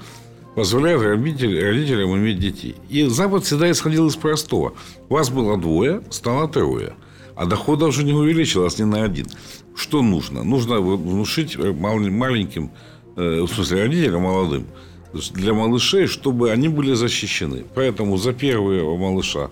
позволяет 0.56 1.02
родитель- 1.02 1.64
родителям 1.64 2.16
иметь 2.18 2.40
детей. 2.40 2.76
И 2.90 3.06
Запад 3.06 3.46
всегда 3.46 3.70
исходил 3.72 4.08
из 4.08 4.16
простого. 4.16 4.74
Вас 5.08 5.30
было 5.30 5.58
двое, 5.58 6.02
стало 6.10 6.48
трое. 6.50 6.94
А 7.36 7.46
дохода 7.46 7.86
уже 7.86 8.04
не 8.04 8.12
увеличилось 8.14 8.78
ни 8.80 8.84
на 8.84 9.04
один. 9.04 9.28
Что 9.76 10.02
нужно? 10.02 10.44
Нужно 10.44 10.82
внушить 10.82 11.58
мал- 11.58 12.00
маленьким, 12.00 12.72
э, 13.16 13.42
в 13.42 13.48
смысле 13.48 13.84
родителям 13.84 14.24
молодым, 14.24 14.66
для 15.35 15.53
малышей, 15.55 16.07
чтобы 16.07 16.51
они 16.53 16.69
были 16.69 16.95
защищены. 16.95 17.65
Поэтому 17.75 18.17
за 18.19 18.33
первого 18.33 18.97
малыша 18.97 19.49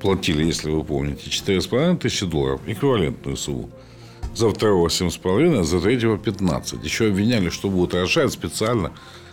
платили, 0.00 0.44
если 0.44 0.70
вы 0.70 0.84
помните, 0.84 1.30
4,5 1.30 1.96
тысячи 1.98 2.26
долларов, 2.26 2.60
эквивалентную 2.66 3.36
сумму. 3.36 3.70
За 4.34 4.48
второго 4.50 4.88
7,5, 4.88 5.60
а 5.60 5.64
за 5.64 5.80
третьего 5.80 6.18
15. 6.18 6.84
Еще 6.84 7.06
обвиняли, 7.06 7.48
что 7.50 7.68
будут 7.70 7.94
рожать 7.94 8.32
специально. 8.32 8.90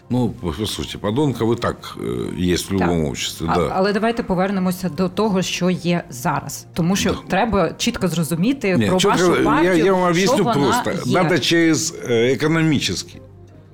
Ну, 0.10 0.34
послушайте, 0.42 0.98
подонков 0.98 1.52
и 1.58 1.62
так 1.62 1.98
э, 2.00 2.34
есть 2.54 2.70
в 2.70 2.74
любом 2.74 3.02
Так. 3.02 3.10
обществе. 3.12 3.48
А- 3.52 3.56
да. 3.56 3.70
Але 3.76 3.94
давайте 3.94 4.24
повернемося 4.24 4.90
до 4.90 5.10
того, 5.10 5.42
що 5.42 5.70
є 5.70 6.04
зараз. 6.10 6.66
Тому 6.74 6.96
що 6.96 7.14
треба 7.28 7.74
чітко 7.78 8.08
зрозуміти 8.08 8.78
Нет, 8.78 8.90
про 8.90 8.98
чё 8.98 9.08
вашу 9.08 9.24
ты- 9.32 9.44
партію, 9.44 9.78
я, 9.78 9.84
я 9.86 9.94
вам 9.94 10.14
що 10.16 10.22
объясню 10.32 10.44
вона 10.44 10.54
просто. 10.84 11.10
є. 11.10 11.24
Надо 11.24 11.40
через 11.40 11.94
э, 12.10 12.34
экономический, 12.38 13.22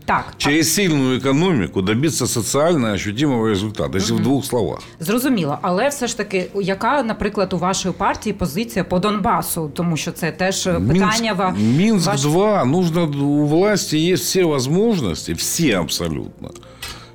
Так, 0.05 0.33
через 0.38 0.73
сильную 0.73 1.19
экономику 1.19 1.81
добиться 1.81 2.27
социально 2.27 2.93
ощутимого 2.93 3.47
результата, 3.49 3.97
если 3.97 4.13
в 4.15 4.19
двух 4.19 4.45
словах. 4.45 4.79
зрозуміло. 4.99 5.57
Але 5.61 5.89
все 5.89 6.07
ж 6.07 6.17
таки, 6.17 6.51
яка, 6.61 7.03
наприклад, 7.03 7.53
у 7.53 7.57
вашої 7.57 7.93
партії 7.93 8.33
позиція 8.33 8.83
по 8.85 8.99
Донбасу? 8.99 9.71
Тому 9.73 9.97
що 9.97 10.11
це 10.11 10.31
теж 10.31 10.67
е, 10.67 10.73
питання 10.73 11.33
ва- 11.33 11.55
Минск 11.77 12.07
ваш- 12.07 12.21
2. 12.21 12.65
Нужно 12.65 13.03
у 13.05 13.45
власти 13.45 13.97
есть 14.11 14.23
все 14.23 14.43
возможности, 14.43 15.33
все 15.33 15.79
абсолютно, 15.79 16.49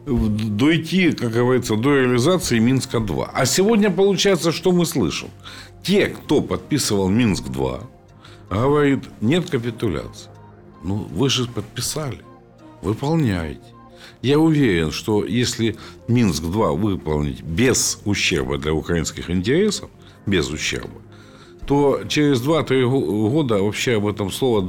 в- 0.06 0.28
дойти, 0.50 1.12
как 1.12 1.32
говорится, 1.32 1.76
до 1.76 1.88
реализации 1.94 2.60
Минска 2.60 3.00
2. 3.00 3.30
А 3.34 3.46
сегодня 3.46 3.90
получается, 3.90 4.52
что 4.52 4.70
мы 4.72 4.84
слышим? 4.84 5.28
Те, 5.82 6.06
кто 6.06 6.40
подписывал 6.42 7.08
Минск 7.10 7.44
2, 7.48 7.78
говорит, 8.50 9.00
нет 9.20 9.50
капитуляции. 9.50 10.28
Ну, 10.84 11.06
вы 11.18 11.28
же 11.28 11.46
подписали. 11.46 12.18
Выполняете. 12.81 13.61
Я 14.21 14.39
уверен, 14.39 14.91
что 14.91 15.23
если 15.25 15.75
Минск-2 16.07 16.77
выполнить 16.77 17.41
без 17.41 17.99
ущерба 18.05 18.57
для 18.57 18.73
украинских 18.73 19.29
интересов, 19.29 19.89
без 20.25 20.49
ущерба, 20.49 21.01
то 21.65 22.01
через 22.07 22.41
2-3 22.41 22.89
го- 22.89 23.29
года 23.29 23.61
вообще 23.61 23.97
об 23.97 24.07
этом 24.07 24.31
слово 24.31 24.67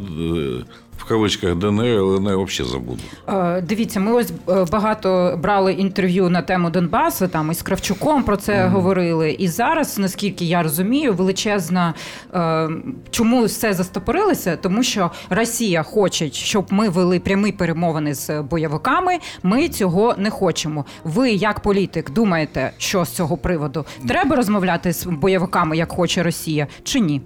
э, 1.09 1.09
в 1.09 1.09
кавычках 1.09 1.55
ДНР, 1.59 1.85
ЛНР 1.99 2.35
вообще 2.35 2.63
забудут. 2.63 3.03
Е, 3.27 3.61
Дивіться, 3.61 3.99
ми 3.99 4.11
ось 4.13 4.31
е, 4.49 4.65
багато 4.71 5.39
брали 5.43 5.73
інтерв'ю 5.73 6.29
на 6.29 6.41
тему 6.41 6.69
Донбасу, 6.69 7.27
там 7.27 7.51
із 7.51 7.61
Кравчуком 7.61 8.23
про 8.23 8.37
це 8.37 8.67
говорили. 8.67 9.31
І 9.31 9.47
зараз, 9.47 9.97
наскільки 9.99 10.45
я 10.45 10.63
розумію, 10.63 11.13
величезна 11.13 11.93
е, 12.33 12.69
чому 13.09 13.43
все 13.45 13.73
застопорилося? 13.73 14.57
Тому 14.57 14.83
що 14.83 15.11
Росія 15.29 15.83
хоче, 15.83 16.31
щоб 16.31 16.65
ми 16.69 16.89
вели 16.89 17.19
прямі 17.19 17.51
перемовини 17.51 18.13
з 18.13 18.41
бойовиками. 18.41 19.17
Ми 19.43 19.69
цього 19.69 20.15
не 20.17 20.29
хочемо. 20.29 20.85
Ви, 21.03 21.31
як 21.31 21.59
політик, 21.59 22.11
думаєте, 22.11 22.71
що 22.77 23.05
з 23.05 23.09
цього 23.09 23.37
приводу 23.37 23.85
треба 24.07 24.35
розмовляти 24.35 24.93
з 24.93 25.05
бойовиками, 25.05 25.77
як 25.77 25.91
хоче 25.91 26.23
Росія, 26.23 26.67
чи 26.83 26.99
ні? 26.99 27.21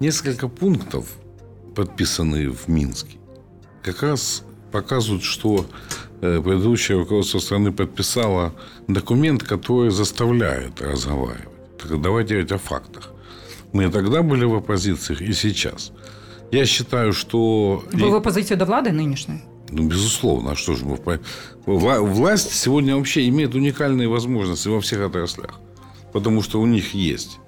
Несколько 0.00 0.48
пунктов, 0.48 1.06
подписанные 1.74 2.48
в 2.48 2.68
Минске, 2.70 3.14
как 3.82 4.02
раз 4.02 4.42
показывают, 4.72 5.22
что 5.22 5.64
э, 6.22 6.40
предыдущее 6.42 6.98
руководство 6.98 7.40
страны 7.40 7.72
подписало 7.72 8.52
документ, 8.88 9.42
который 9.42 9.90
заставляет 9.90 10.80
разговаривать. 10.80 11.48
Так 11.78 12.00
давайте 12.00 12.34
говорить 12.34 12.52
о 12.52 12.58
фактах. 12.58 13.12
Мы 13.72 13.84
и 13.84 13.90
тогда 13.90 14.22
были 14.22 14.44
в 14.44 14.54
оппозициях, 14.54 15.20
и 15.22 15.32
сейчас. 15.32 15.92
Я 16.52 16.66
считаю, 16.66 17.12
что... 17.12 17.82
Ви 17.92 18.08
в 18.08 18.14
опозицію 18.14 18.56
до 18.56 18.64
влади 18.64 18.92
нинішньої? 18.92 19.40
Ну, 19.72 19.82
безусловно. 19.82 20.50
А 20.50 20.54
что 20.54 20.74
же 20.74 20.84
мы... 20.84 20.96
впа- 20.96 21.18
Вла- 21.66 22.00
Власть 22.00 22.50
сегодня 22.50 22.94
вообще 22.94 23.28
имеет 23.28 23.54
уникальные 23.54 24.08
возможности 24.08 24.68
во 24.68 24.78
всех 24.78 25.06
отраслях. 25.06 25.60
Потому 26.12 26.42
что 26.42 26.60
у 26.60 26.66
них 26.66 26.94
есть 26.94 27.38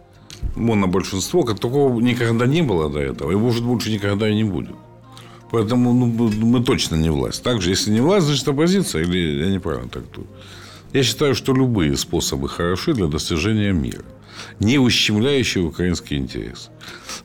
монобольшинство, 0.56 1.42
как 1.42 1.58
такого 1.58 2.00
никогда 2.00 2.46
не 2.46 2.62
было 2.62 2.90
до 2.90 2.98
этого. 2.98 3.32
И, 3.32 3.36
может, 3.36 3.64
больше 3.64 3.90
никогда 3.90 4.28
и 4.28 4.34
не 4.34 4.44
будет. 4.44 4.74
Поэтому 5.51 5.93
ну, 5.93 6.05
мы 6.07 6.63
точно 6.63 6.95
не 6.95 7.09
власть. 7.09 7.43
Также, 7.43 7.69
если 7.69 7.91
не 7.91 8.01
власть, 8.01 8.25
значит 8.25 8.47
оппозиция. 8.47 9.03
Или 9.03 9.43
я 9.43 9.49
неправильно 9.49 9.89
трактую. 9.89 10.27
Я 10.93 11.03
считаю, 11.03 11.35
что 11.35 11.53
любые 11.53 11.97
способы 11.97 12.47
хороши 12.47 12.93
для 12.93 13.07
достижения 13.07 13.73
мира, 13.73 14.05
не 14.59 14.79
ущемляющие 14.79 15.63
украинский 15.63 16.17
интерес. 16.17 16.69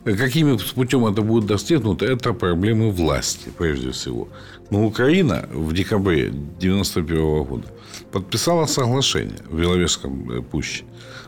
Какими 0.03 0.57
путем 0.75 1.05
это 1.05 1.21
будет 1.21 1.45
достигнуто, 1.45 2.05
это 2.05 2.33
проблемы 2.33 2.91
власти, 2.91 3.49
прежде 3.57 3.91
всего. 3.91 4.27
Но 4.71 4.85
Украина 4.85 5.47
в 5.53 5.73
декабре 5.73 6.27
1991 6.27 7.43
года 7.43 7.67
подписала 8.11 8.65
соглашение 8.65 9.39
в 9.49 9.57
Беловежском 9.59 10.29
э, 10.29 10.41
пуще. 10.41 10.83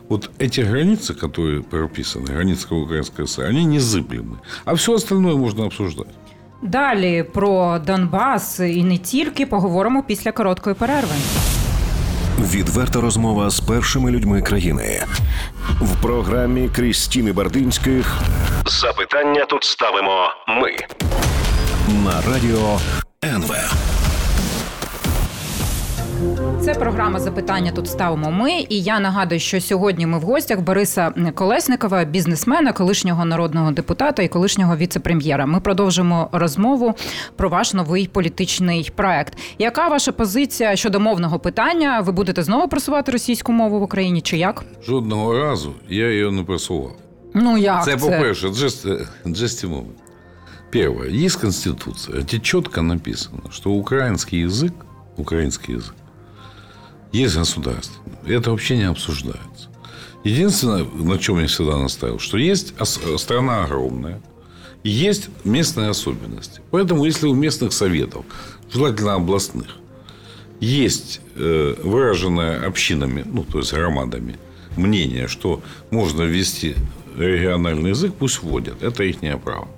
Вот 0.08 0.30
эти 0.38 0.60
границы, 0.60 1.14
которые 1.14 1.62
прописаны, 1.62 2.26
границы 2.26 2.74
Украинской 2.74 3.26
ССР, 3.26 3.44
они 3.44 3.64
незыблемы. 3.64 4.38
А 4.64 4.74
все 4.74 4.94
остальное 4.94 5.34
можно 5.34 5.64
обсуждать. 5.64 6.08
Далі 6.62 7.22
про 7.22 7.78
Донбас 7.78 8.60
і 8.60 8.84
не 8.84 8.98
тільки 8.98 9.46
поговоримо 9.46 10.02
після 10.02 10.32
короткої 10.32 10.76
перерви. 10.76 11.14
Відверта 12.40 13.00
розмова 13.00 13.50
з 13.50 13.60
першими 13.60 14.10
людьми 14.10 14.42
країни 14.42 15.02
в 15.80 16.02
програмі 16.02 16.68
Крістіни 16.68 17.32
Бардинських. 17.32 18.18
Запитання 18.66 19.44
тут 19.44 19.64
ставимо 19.64 20.28
ми 20.48 20.70
на 22.04 22.32
радіо 22.32 22.78
НВ. 23.24 23.54
Це 26.64 26.74
програма 26.74 27.20
запитання. 27.20 27.72
Тут 27.72 27.88
ставимо 27.88 28.30
ми. 28.30 28.52
І 28.68 28.82
я 28.82 29.00
нагадую, 29.00 29.40
що 29.40 29.60
сьогодні 29.60 30.06
ми 30.06 30.18
в 30.18 30.22
гостях 30.22 30.60
Бориса 30.60 31.12
Колесникова, 31.34 32.04
бізнесмена, 32.04 32.72
колишнього 32.72 33.24
народного 33.24 33.70
депутата 33.70 34.22
і 34.22 34.28
колишнього 34.28 34.76
віце-прем'єра. 34.76 35.46
Ми 35.46 35.60
продовжимо 35.60 36.28
розмову 36.32 36.94
про 37.36 37.48
ваш 37.48 37.74
новий 37.74 38.06
політичний 38.06 38.92
проект. 38.94 39.38
Яка 39.58 39.88
ваша 39.88 40.12
позиція 40.12 40.76
щодо 40.76 41.00
мовного 41.00 41.38
питання? 41.38 42.00
Ви 42.00 42.12
будете 42.12 42.42
знову 42.42 42.68
просувати 42.68 43.12
російську 43.12 43.52
мову 43.52 43.80
в 43.80 43.82
Україні? 43.82 44.20
Чи 44.20 44.36
як? 44.36 44.64
Жодного 44.86 45.38
разу 45.38 45.72
я 45.88 46.10
її 46.10 46.30
не 46.30 46.42
просував. 46.42 46.92
Ну 47.34 47.58
як 47.58 47.84
Це, 47.84 47.96
це? 47.96 47.96
по-перше, 47.96 48.48
джесті 49.26 49.66
мови. 49.66 49.88
Первое. 50.72 51.24
Есть 51.24 51.40
Конституция, 51.40 52.20
где 52.20 52.38
четко 52.38 52.82
написано, 52.82 53.42
что 53.50 53.70
украинский 53.70 54.46
язык, 54.48 54.72
украинский 55.16 55.76
язык, 55.76 55.94
есть 57.14 57.36
государственный. 57.36 58.00
Это 58.26 58.50
вообще 58.50 58.76
не 58.76 58.84
обсуждается. 58.84 59.68
Единственное, 60.24 60.84
на 60.84 61.18
чем 61.18 61.38
я 61.38 61.46
всегда 61.46 61.76
настаивал, 61.76 62.18
что 62.18 62.38
есть 62.38 62.74
страна 63.18 63.64
огромная, 63.64 64.20
есть 64.82 65.28
местные 65.44 65.90
особенности. 65.90 66.60
Поэтому, 66.70 67.04
если 67.04 67.26
у 67.26 67.34
местных 67.34 67.72
советов, 67.72 68.24
желательно 68.72 69.14
областных, 69.14 69.76
есть 70.60 71.20
э, 71.36 71.74
выраженное 71.82 72.66
общинами, 72.66 73.22
ну, 73.24 73.44
то 73.44 73.58
есть 73.58 73.72
громадами, 73.72 74.38
мнение, 74.76 75.28
что 75.28 75.62
можно 75.90 76.22
ввести 76.22 76.74
региональный 77.16 77.90
язык, 77.90 78.14
пусть 78.18 78.42
вводят. 78.42 78.82
Это 78.82 79.04
их 79.04 79.22
право. 79.36 79.68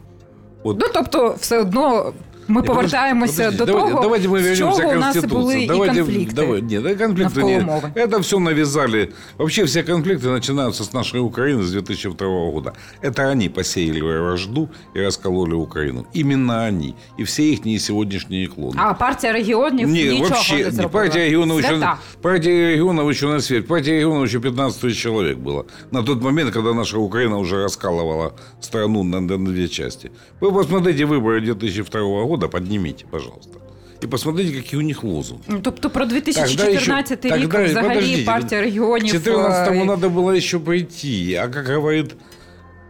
Вот 0.64 0.78
Ну 0.78 0.88
тобто, 0.92 1.36
все 1.36 1.62
одно 1.62 2.14
ми 2.47 2.61
повертаємося 2.63 3.33
Подождите, 3.43 3.57
до 3.57 3.65
давайте, 3.65 3.89
того, 3.91 4.01
давайте 4.01 4.27
мы 4.27 4.29
з 4.29 4.41
вернемся 4.41 4.61
чого 4.61 4.77
к 4.77 4.95
у 4.97 5.00
нас 5.00 5.13
Конституции. 5.13 5.38
були 5.39 5.61
і 5.61 5.67
давайте, 5.67 5.95
конфлікти. 5.95 6.35
Давай, 6.35 6.61
нет, 6.61 6.85
это 6.85 7.07
конфликты 7.07 7.23
навколо 7.23 7.50
не... 7.50 7.59
мови. 7.59 7.91
Это 7.95 8.19
все 8.19 8.39
навязали. 8.39 9.09
Вообще 9.38 9.63
все 9.63 9.83
конфликты 9.83 10.27
начинаются 10.27 10.83
с 10.83 10.93
нашей 10.93 11.19
Украины 11.19 11.63
с 11.63 11.71
2002 11.71 12.27
года. 12.51 12.73
Это 13.01 13.31
они 13.31 13.50
посеяли 13.50 14.01
вражду 14.01 14.69
и 14.95 15.01
раскололи 15.01 15.53
Украину. 15.53 16.05
Именно 16.15 16.67
они. 16.67 16.95
И 17.19 17.23
все 17.23 17.43
их 17.43 17.81
сегодняшние 17.81 18.47
клоны. 18.47 18.73
А 18.77 18.93
партія 18.93 19.33
регіонів 19.33 19.88
Не, 19.88 20.03
нічого 20.03 20.29
вообще, 20.29 20.55
не 20.55 20.63
не, 20.63 20.71
зробила. 20.71 21.03
партия 21.03 21.25
регионов 21.25 21.59
еще, 21.59 21.67
Свята. 21.67 21.97
партия 22.21 22.71
регионов 22.71 23.09
еще 23.09 23.27
на 23.27 23.41
свет. 23.41 23.67
Партия 23.67 23.93
регионов 23.93 24.27
еще 24.27 24.39
15 24.39 24.81
тысяч 24.81 25.01
человек 25.01 25.38
было. 25.38 25.65
На 25.91 26.03
тот 26.03 26.23
момент, 26.23 26.51
когда 26.53 26.73
наша 26.73 26.97
Украина 26.97 27.38
уже 27.38 27.63
раскалывала 27.63 28.31
страну 28.61 29.03
на, 29.03 29.19
на 29.21 29.38
две 29.38 29.67
части. 29.67 30.11
Вы 30.41 30.51
посмотрите 30.51 31.05
выборы 31.05 31.41
2002 31.41 32.23
года, 32.25 32.34
поднимите, 32.47 33.05
пожалуйста. 33.11 33.57
И 34.03 34.07
посмотрите, 34.07 34.61
какие 34.61 34.79
у 34.79 34.83
них 34.83 35.03
лозунги. 35.03 35.43
Ну, 35.47 35.59
Тобто 35.61 35.89
про 35.89 36.05
Тогда 36.05 36.19
2014 36.19 37.25
еще- 37.25 37.38
рік 37.38 37.50
тогда- 37.51 37.65
взагалі 37.65 37.95
подождите, 37.95 38.25
партія 38.25 38.61
регіонів... 38.61 39.13
В 39.13 39.27
14-му 39.27 39.81
е, 39.81 39.85
надо 39.85 40.09
было 40.09 40.35
еще 40.35 40.59
пройти. 40.59 41.35
А 41.35 41.47
как 41.47 41.67
говорит 41.67 42.15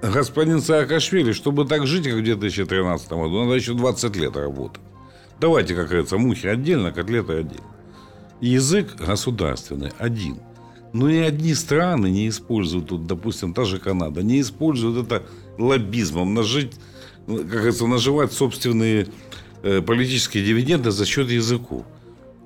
господин 0.01 0.61
Саакашвили, 0.61 1.31
чтобы 1.31 1.67
так 1.67 1.87
жить, 1.87 2.07
как 2.07 2.15
в 2.15 2.23
2013 2.23 3.11
году, 3.11 3.43
надо 3.43 3.55
еще 3.55 3.73
20 3.73 4.15
лет 4.17 4.35
работать. 4.35 4.81
Давайте, 5.41 5.75
как 5.75 5.87
говорится, 5.87 6.17
мухи 6.17 6.47
отдельно, 6.47 6.91
котлеты 6.91 7.33
отдельно. 7.33 7.65
Язык 8.41 8.95
государственный 9.07 9.91
один. 9.99 10.35
Но 10.93 11.09
и 11.09 11.17
одни 11.17 11.53
страны 11.53 12.11
не 12.11 12.27
используют, 12.27 12.87
тут, 12.87 13.05
допустим, 13.05 13.53
та 13.53 13.63
же 13.63 13.77
Канада, 13.79 14.23
не 14.23 14.39
используют 14.41 15.05
это 15.05 15.21
лоббизмом, 15.57 16.33
нажить, 16.33 16.73
как 17.27 17.47
говорится, 17.47 17.87
наживать 17.87 18.33
собственные 18.33 19.01
э, 19.01 19.05
политические 19.86 20.44
дивиденды 20.44 20.90
за 20.90 21.06
счет 21.06 21.28
языков. 21.30 21.84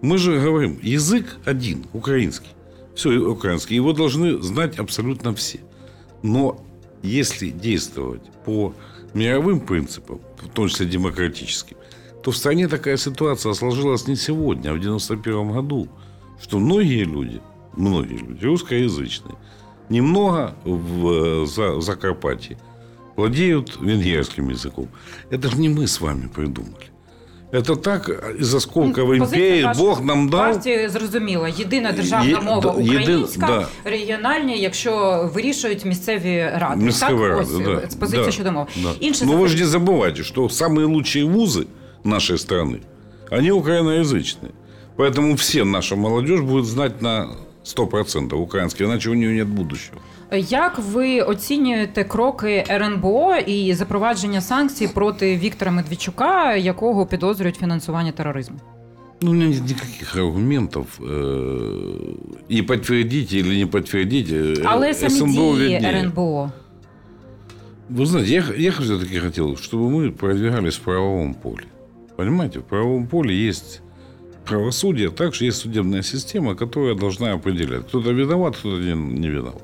Мы 0.02 0.18
же 0.18 0.40
говорим, 0.40 0.78
язык 0.82 1.36
один, 1.44 1.86
украинский. 1.92 2.50
Все 2.94 3.10
украинский. 3.18 3.76
Его 3.76 3.92
должны 3.92 4.40
знать 4.42 4.78
абсолютно 4.78 5.34
все. 5.34 5.60
Но 6.22 6.64
если 7.02 7.50
действовать 7.50 8.22
по 8.44 8.74
мировым 9.14 9.60
принципам, 9.60 10.20
в 10.38 10.48
том 10.48 10.68
числе 10.68 10.86
демократическим, 10.86 11.76
то 12.22 12.30
в 12.30 12.36
стране 12.36 12.68
такая 12.68 12.96
ситуация 12.96 13.52
сложилась 13.54 14.06
не 14.06 14.16
сегодня, 14.16 14.70
а 14.70 14.74
в 14.74 14.80
91 14.80 15.52
году, 15.52 15.88
что 16.42 16.58
многие 16.58 17.04
люди, 17.04 17.40
многие 17.76 18.18
люди 18.18 18.44
русскоязычные, 18.44 19.36
немного 19.88 20.54
в 20.64 21.08
э, 21.08 21.46
За- 21.46 21.80
Закарпатье 21.80 22.58
владеют 23.16 23.78
венгерским 23.80 24.50
языком. 24.50 24.88
Это 25.30 25.50
же 25.50 25.58
не 25.58 25.68
мы 25.68 25.86
с 25.86 26.00
вами 26.00 26.28
придумали. 26.28 26.89
Это 27.51 27.75
так 27.75 28.09
из 28.39 28.53
осколков 28.53 29.07
Позиція 29.07 29.19
империи 29.45 29.63
вашої 29.63 29.87
Бог 29.87 30.05
нам 30.05 30.29
дал. 30.29 30.39
Партії 30.39 30.89
зрозуміла. 30.89 31.47
Єдина 31.49 31.91
державна 31.91 32.29
Є- 32.29 32.39
мова 32.39 32.61
да, 32.61 32.81
єдин- 32.81 33.01
українська, 33.01 33.47
да. 33.47 33.67
регіональні, 33.91 34.59
якщо 34.59 35.23
вирішують 35.33 35.85
місцеві 35.85 36.49
ради. 36.55 36.85
Мировые 36.85 36.99
так, 36.99 37.11
рады, 37.11 37.41
ось 37.41 37.81
да. 37.83 37.89
з 37.89 37.95
позиції 37.95 38.25
Да, 38.25 38.31
щодо 38.31 38.51
мов. 38.51 38.67
да. 38.83 38.89
Інше 38.99 39.25
Но 39.25 39.31
вы 39.33 39.35
запит- 39.47 39.47
же 39.47 39.57
не 39.63 39.69
забывайте, 39.69 40.23
что 40.23 40.41
самые 40.43 40.85
лучшие 40.85 41.25
вузы 41.25 41.65
нашей 42.03 42.35
страны, 42.37 42.79
они 43.31 43.51
украиноязычные. 43.51 44.51
Поэтому 44.97 45.33
все 45.35 45.65
наша 45.65 45.95
молодежь 45.95 46.41
будет 46.41 46.65
знать 46.65 47.01
на 47.01 47.27
100% 47.69 48.33
украинский, 48.35 48.85
иначе 48.85 49.09
у 49.09 49.13
нее 49.13 49.33
нет 49.33 49.47
будущего. 49.47 49.97
Як 50.49 50.79
ви 50.79 51.21
оцінюєте 51.21 52.03
кроки 52.03 52.63
РНБО 52.69 53.35
і 53.35 53.73
запровадження 53.73 54.41
санкцій 54.41 54.87
проти 54.87 55.37
Віктора 55.37 55.71
Медведчука, 55.71 56.55
якого 56.55 57.05
підозрюють 57.05 57.55
фінансування 57.55 58.11
тероризму? 58.11 58.55
Ну, 59.21 59.31
у 59.31 59.33
меня 59.33 59.47
нет 59.47 59.61
никаких 59.69 60.15
аргументов. 60.15 60.85
э, 60.99 62.15
И 62.51 62.61
подтвердить 62.63 63.33
или 63.33 63.57
не 63.57 63.65
подтвердить. 63.65 64.29
э, 64.29 64.61
Але 64.65 64.93
самі 64.93 65.11
СНБО 65.11 65.31
дії 65.57 65.73
виднее. 65.73 65.91
РНБО. 65.91 66.51
Вы 67.95 68.05
знаете, 68.05 68.31
я, 68.33 68.43
я 68.57 68.71
все-таки 68.71 69.19
хотел, 69.19 69.45
чтобы 69.55 69.89
мы 69.89 70.11
продвигались 70.11 70.75
в 70.75 70.79
правовом 70.83 71.33
поле. 71.33 71.63
Понимаете, 72.15 72.59
в 72.59 72.63
правовом 72.63 73.07
поле 73.07 73.33
есть 73.49 73.81
правосудие, 74.44 75.10
также 75.10 75.44
есть 75.46 75.58
судебная 75.58 76.02
система, 76.02 76.54
которая 76.54 76.94
должна 76.94 77.32
определять, 77.32 77.86
кто-то 77.88 78.10
виноват, 78.12 78.56
кто-то 78.56 78.82
не, 78.82 78.94
не 78.94 79.28
виноват. 79.28 79.62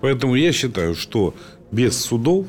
Поэтому 0.00 0.34
я 0.36 0.52
считаю, 0.52 0.94
что 0.94 1.34
без 1.72 1.96
судов 2.00 2.46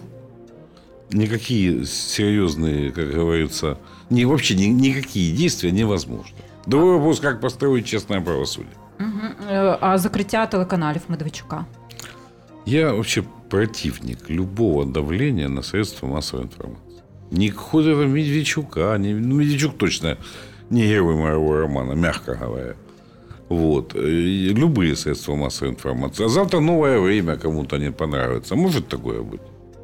никакие 1.12 1.86
серьезные, 1.86 2.92
как 2.92 3.12
говорится, 3.14 3.78
ни, 4.10 4.26
вообще 4.26 4.56
ни- 4.56 4.66
никакие 4.88 5.32
действия 5.36 5.72
невозможны. 5.72 6.36
Другой 6.66 6.96
вопрос, 6.96 7.20
как 7.20 7.42
построить 7.42 7.86
честное 7.86 8.22
правосудие. 8.22 8.72
Е, 9.52 9.78
А 9.82 9.98
закриття 9.98 10.48
телеканалів 10.48 11.02
Медведчука? 11.10 11.66
Я 12.66 12.94
вообще 12.94 13.24
противник 13.50 14.30
любого 14.30 14.86
давления 14.86 15.50
на 15.50 15.62
средства 15.64 16.08
массовой 16.08 16.44
информации. 16.46 16.82
Ни 17.32 17.50
какого 17.50 18.06
Медведчука, 18.06 18.98
ни, 18.98 19.14
ну, 19.14 19.36
Медведчук 19.36 19.78
точно 19.78 20.18
не 20.71 20.87
герой 20.87 21.15
моего 21.17 21.57
романа, 21.61 21.95
мягко 21.95 22.35
говоря. 22.35 22.75
Вот. 23.49 23.95
И 23.97 24.55
любые 24.55 24.95
средства 24.97 25.35
массовой 25.37 25.71
информации. 25.73 26.25
А 26.25 26.29
завтра 26.29 26.61
новое 26.61 26.99
время 27.01 27.37
кому-то 27.37 27.79
не 27.79 27.91
понравится. 27.91 28.55
Может 28.57 28.89
такое 28.89 29.21
быть? 29.21 29.41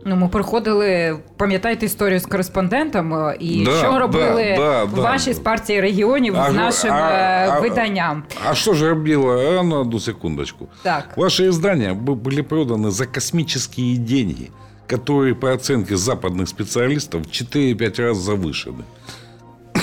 Ну, 0.08 0.16
ми 0.16 0.28
приходили, 0.28 1.16
пам'ятаєте 1.36 1.86
історію 1.86 2.20
з 2.20 2.26
кореспондентом, 2.26 3.14
е, 3.14 3.36
і 3.40 3.64
Да, 3.64 3.70
що 3.78 3.98
робили 3.98 4.54
да, 4.58 4.86
да, 4.86 5.00
ваші 5.02 5.30
да. 5.30 5.34
з 5.34 5.38
партії 5.38 5.80
регіонів 5.80 6.36
А 6.36 6.44
з 6.48 6.52
ж- 6.52 6.56
нашим 6.56 6.90
а- 6.92 7.10
е, 7.10 7.48
а- 7.50 7.60
виданням. 7.60 8.22
А 8.44 8.54
что 8.54 8.74
же 8.74 8.88
робило? 8.90 9.58
А, 9.58 9.62
ну, 9.62 9.76
одну 9.76 10.00
секундочку. 10.00 10.68
Так. 10.82 11.16
Ваши 11.16 11.46
издания 11.48 11.94
б- 11.94 12.12
были 12.12 12.42
проданы 12.48 12.90
за 12.90 13.06
космические 13.06 13.96
деньги, 13.96 14.50
которые 14.88 15.34
по 15.34 15.52
оценке 15.52 15.94
западных 15.96 16.46
специалистов 16.46 17.22
в 17.22 17.30
4-5 17.30 17.98
раз 18.02 18.28
завышены. 18.28 18.84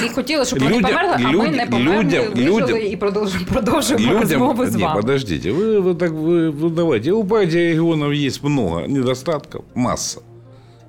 І 0.06 0.10
хотіли, 0.10 0.46
щоб 0.46 0.60
вони 0.60 0.78
Людям- 0.78 0.90
померли, 0.92 1.14
а 1.26 1.32
ми 1.32 1.34
людям- 1.34 1.56
не 1.56 1.66
померли, 1.66 2.04
людям- 2.04 2.34
вижили 2.36 2.62
людям- 2.62 2.92
і 2.92 2.96
продовжуємо, 2.98 3.46
продовжуємо 3.54 4.20
розмову 4.20 4.66
з 4.66 4.76
не, 4.76 4.84
вами. 4.84 5.02
подождите, 5.02 5.52
вы, 5.52 5.82
вы 5.82 5.96
так 5.96 6.12
вы, 6.12 6.52
вы 6.52 6.70
давайте. 6.70 7.12
У 7.12 7.24
партии 7.24 7.58
регионов 7.70 8.12
есть 8.12 8.44
много 8.44 8.88
недостатков, 8.88 9.64
масса. 9.76 10.22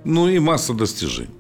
Ну 0.05 0.29
и 0.31 0.41
масса 0.41 0.73
достижений. 0.73 1.31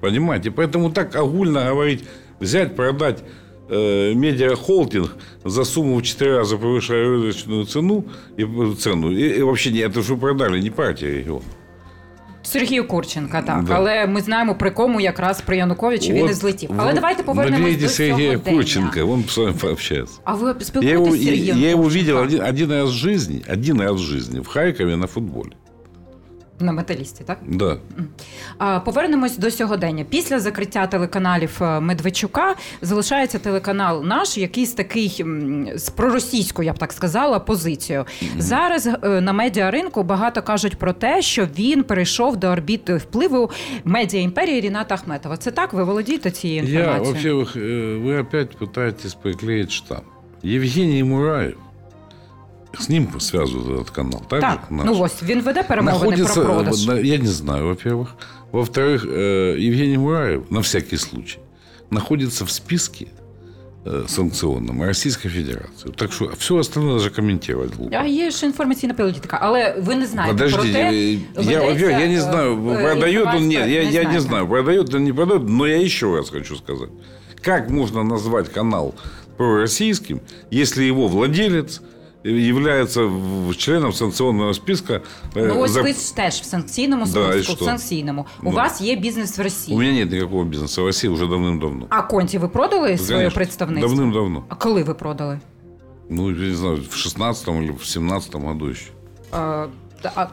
Понимаете? 0.00 0.50
Поэтому 0.50 0.92
так 0.92 1.16
огульно 1.16 1.60
говорить, 1.68 2.04
взять, 2.40 2.76
продать 2.76 3.22
э, 3.70 4.14
медиахолдинг 4.14 5.16
за 5.44 5.64
сумму 5.64 5.96
в 5.96 6.02
4 6.02 6.36
раза 6.38 6.56
повышая 6.56 7.04
рыночную 7.06 7.64
цену, 7.66 8.04
и, 8.38 8.74
цену, 8.78 9.10
и, 9.12 9.38
и 9.38 9.42
вообще 9.42 9.70
не, 9.70 9.78
это 9.80 10.02
же 10.02 10.14
вы 10.14 10.20
продали 10.20 10.60
не 10.60 10.70
партия 10.70 11.10
регионов. 11.18 11.44
Сергію 12.48 12.88
Курченка, 12.88 13.42
так. 13.42 13.64
Да. 13.64 13.74
Але 13.74 14.06
ми 14.06 14.20
знаємо, 14.20 14.54
при 14.54 14.70
кому 14.70 15.00
якраз 15.00 15.40
при 15.40 15.56
Януковичу 15.56 16.12
він 16.12 16.22
Вот 16.22 16.30
і 16.30 16.34
злетів. 16.34 16.70
Але 16.76 16.92
вы 16.92 16.94
давайте 16.94 17.22
повернемось 17.22 17.60
наберите 17.60 17.82
до 17.82 17.88
Сергея 17.88 18.32
сьогодення. 18.32 18.56
Курченко, 18.56 19.12
он 19.12 19.24
с 19.28 19.36
вами 19.36 19.52
пообщается. 19.52 20.20
А 20.24 20.34
ви 20.34 20.46
Я 20.46 20.50
его, 20.50 20.60
спілкуєтесь 20.60 21.20
з 21.20 21.24
Сергієм 21.24 21.58
я 21.58 21.70
его 21.70 21.82
Курченко? 21.82 22.06
видел 22.06 22.18
один, 22.18 22.42
один 22.48 22.70
раз 22.70 22.90
в 22.90 22.92
жизни, 22.92 23.42
один 23.52 23.80
раз 23.80 23.94
в 23.94 24.04
жизни 24.04 24.40
в 24.40 24.46
Харькове 24.46 24.96
на 24.96 25.06
футболе. 25.06 25.50
На 26.60 26.72
металісті, 26.72 27.24
так? 27.24 27.38
Да. 27.48 27.76
А, 28.58 28.80
Повернемось 28.80 29.38
до 29.38 29.50
сьогодення. 29.50 30.04
Після 30.08 30.40
закриття 30.40 30.86
телеканалів 30.86 31.58
е, 31.60 31.80
Медведчука 31.80 32.54
залишається 32.82 33.38
телеканал 33.38 34.04
наш, 34.04 34.38
якийсь 34.38 34.72
такий 34.72 35.16
м, 35.20 35.68
з 35.74 35.90
проросійською, 35.90 36.66
я 36.66 36.72
б 36.72 36.78
так 36.78 36.92
сказала, 36.92 37.38
позицією. 37.38 38.04
Зараз 38.38 38.86
е, 38.86 39.20
на 39.20 39.32
медіаринку 39.32 40.02
багато 40.02 40.42
кажуть 40.42 40.76
про 40.76 40.92
те, 40.92 41.22
що 41.22 41.48
він 41.58 41.82
перейшов 41.82 42.36
до 42.36 42.46
орбіти 42.48 42.94
впливу 42.94 43.50
медіа 43.84 44.20
імперії 44.20 44.60
Ріната 44.60 44.94
Ахметова. 44.94 45.36
Це 45.36 45.50
так? 45.50 45.72
Ви 45.72 45.84
володієте 45.84 46.30
цією 46.30 46.64
Я, 46.64 46.80
інформацією? 46.80 47.36
во-первых, 47.38 47.56
э, 47.56 48.02
вы 48.06 48.20
опять 48.20 48.56
пытаетесь 48.58 49.16
приклеить 49.22 49.70
штамп. 49.72 50.04
Евгений 50.44 51.04
Мураев, 51.04 51.56
с 52.78 52.88
ним 52.88 53.20
связывают 53.20 53.80
этот 53.80 53.90
канал, 53.90 54.22
так, 54.28 54.40
Так, 54.40 54.60
же? 54.68 54.74
наш? 54.76 54.86
ну 54.86 55.00
ось 55.00 55.22
він 55.22 55.42
веде 55.42 55.62
перемовини 55.62 55.98
находится, 56.10 56.40
про 56.40 56.54
продаж. 56.54 56.86
на- 56.86 56.98
я 57.00 57.18
не 57.18 57.28
знаю, 57.28 57.66
во-первых. 57.66 58.08
Во-вторых, 58.52 59.04
э, 59.06 59.56
Евгений 59.58 59.98
Мураев, 59.98 60.50
на 60.50 60.60
всякий 60.60 60.96
случай, 60.98 61.38
находится 61.90 62.44
в 62.44 62.50
списке 62.50 63.06
э, 63.86 64.04
санкционном 64.08 64.82
Российской 64.82 65.28
Федерации. 65.28 65.90
Так 65.96 66.12
что 66.12 66.30
все 66.38 66.56
остальное 66.56 66.94
даже 66.94 67.10
комментировать 67.10 67.76
глупо. 67.76 67.96
А 67.96 68.04
є 68.06 68.30
ж 68.30 68.46
інформаційна 68.46 68.94
політика, 68.94 69.38
але 69.42 69.76
ви 69.82 69.94
не 69.94 70.06
знаєте 70.06 70.32
Подождите, 70.32 70.62
про 70.62 70.90
те, 70.90 71.04
я, 71.12 71.18
ведеться, 71.36 71.58
во-первых, 71.68 72.00
я 72.00 72.06
не 72.08 72.14
е, 72.14 72.20
знаю, 72.20 72.70
е, 72.70 72.82
продает 72.82 73.26
он, 73.26 73.48
нет, 73.48 73.52
інформація, 73.52 73.66
я, 73.66 73.82
я 73.82 73.84
не 73.84 73.90
знаєте. 74.00 74.20
знаю, 74.20 74.48
продает 74.48 74.94
он, 74.94 75.04
не 75.04 75.12
продает, 75.12 75.48
но 75.48 75.66
я 75.66 75.76
еще 75.76 76.16
раз 76.16 76.30
хочу 76.30 76.56
сказать. 76.56 76.90
Как 77.42 77.70
можно 77.70 78.04
назвать 78.04 78.48
канал 78.48 78.94
пророссийским, 79.36 80.20
если 80.50 80.84
его 80.84 81.08
владелец 81.08 81.80
является 82.28 83.02
в- 83.04 83.56
членом 83.56 83.92
санкционного 83.92 84.54
списка? 84.54 85.00
э, 85.34 85.46
Ну 85.48 85.60
ось 85.60 85.70
за- 85.70 85.82
ви 85.82 85.92
ж 85.92 86.16
теж 86.16 86.34
в 86.34 86.44
санкційному 86.44 87.06
Да, 87.14 87.28
і 87.28 87.32
списку, 87.32 87.52
в 87.52 87.56
що? 87.56 87.64
санкційному. 87.64 88.26
У 88.42 88.44
Ну. 88.44 88.50
вас 88.50 88.80
є 88.80 88.96
бізнес 88.96 89.38
в 89.38 89.42
Росії. 89.42 89.76
У 89.76 89.80
меня 89.80 89.92
нет 89.92 90.10
никакого 90.10 90.44
бизнеса 90.44 90.82
в 90.82 90.86
России 90.86 91.10
уже 91.10 91.24
давным-давно. 91.24 91.86
А 91.88 92.02
конті 92.02 92.38
ви 92.38 92.48
продали 92.48 92.98
своє 92.98 93.18
Конечно, 93.20 93.34
представництво? 93.36 93.94
Давным-давно. 93.94 94.42
А 94.48 94.54
коли 94.54 94.82
ви 94.82 94.94
продали? 94.94 95.40
Ну, 96.10 96.30
я 96.30 96.48
не 96.48 96.54
знаю, 96.54 96.78
в 96.90 96.96
16 96.96 97.48
или 97.62 97.72
в 97.80 97.84
17 97.86 98.34
году 98.34 98.68
еще. 98.70 98.90
А, 99.32 99.66
та- 100.02 100.12
а, 100.16 100.26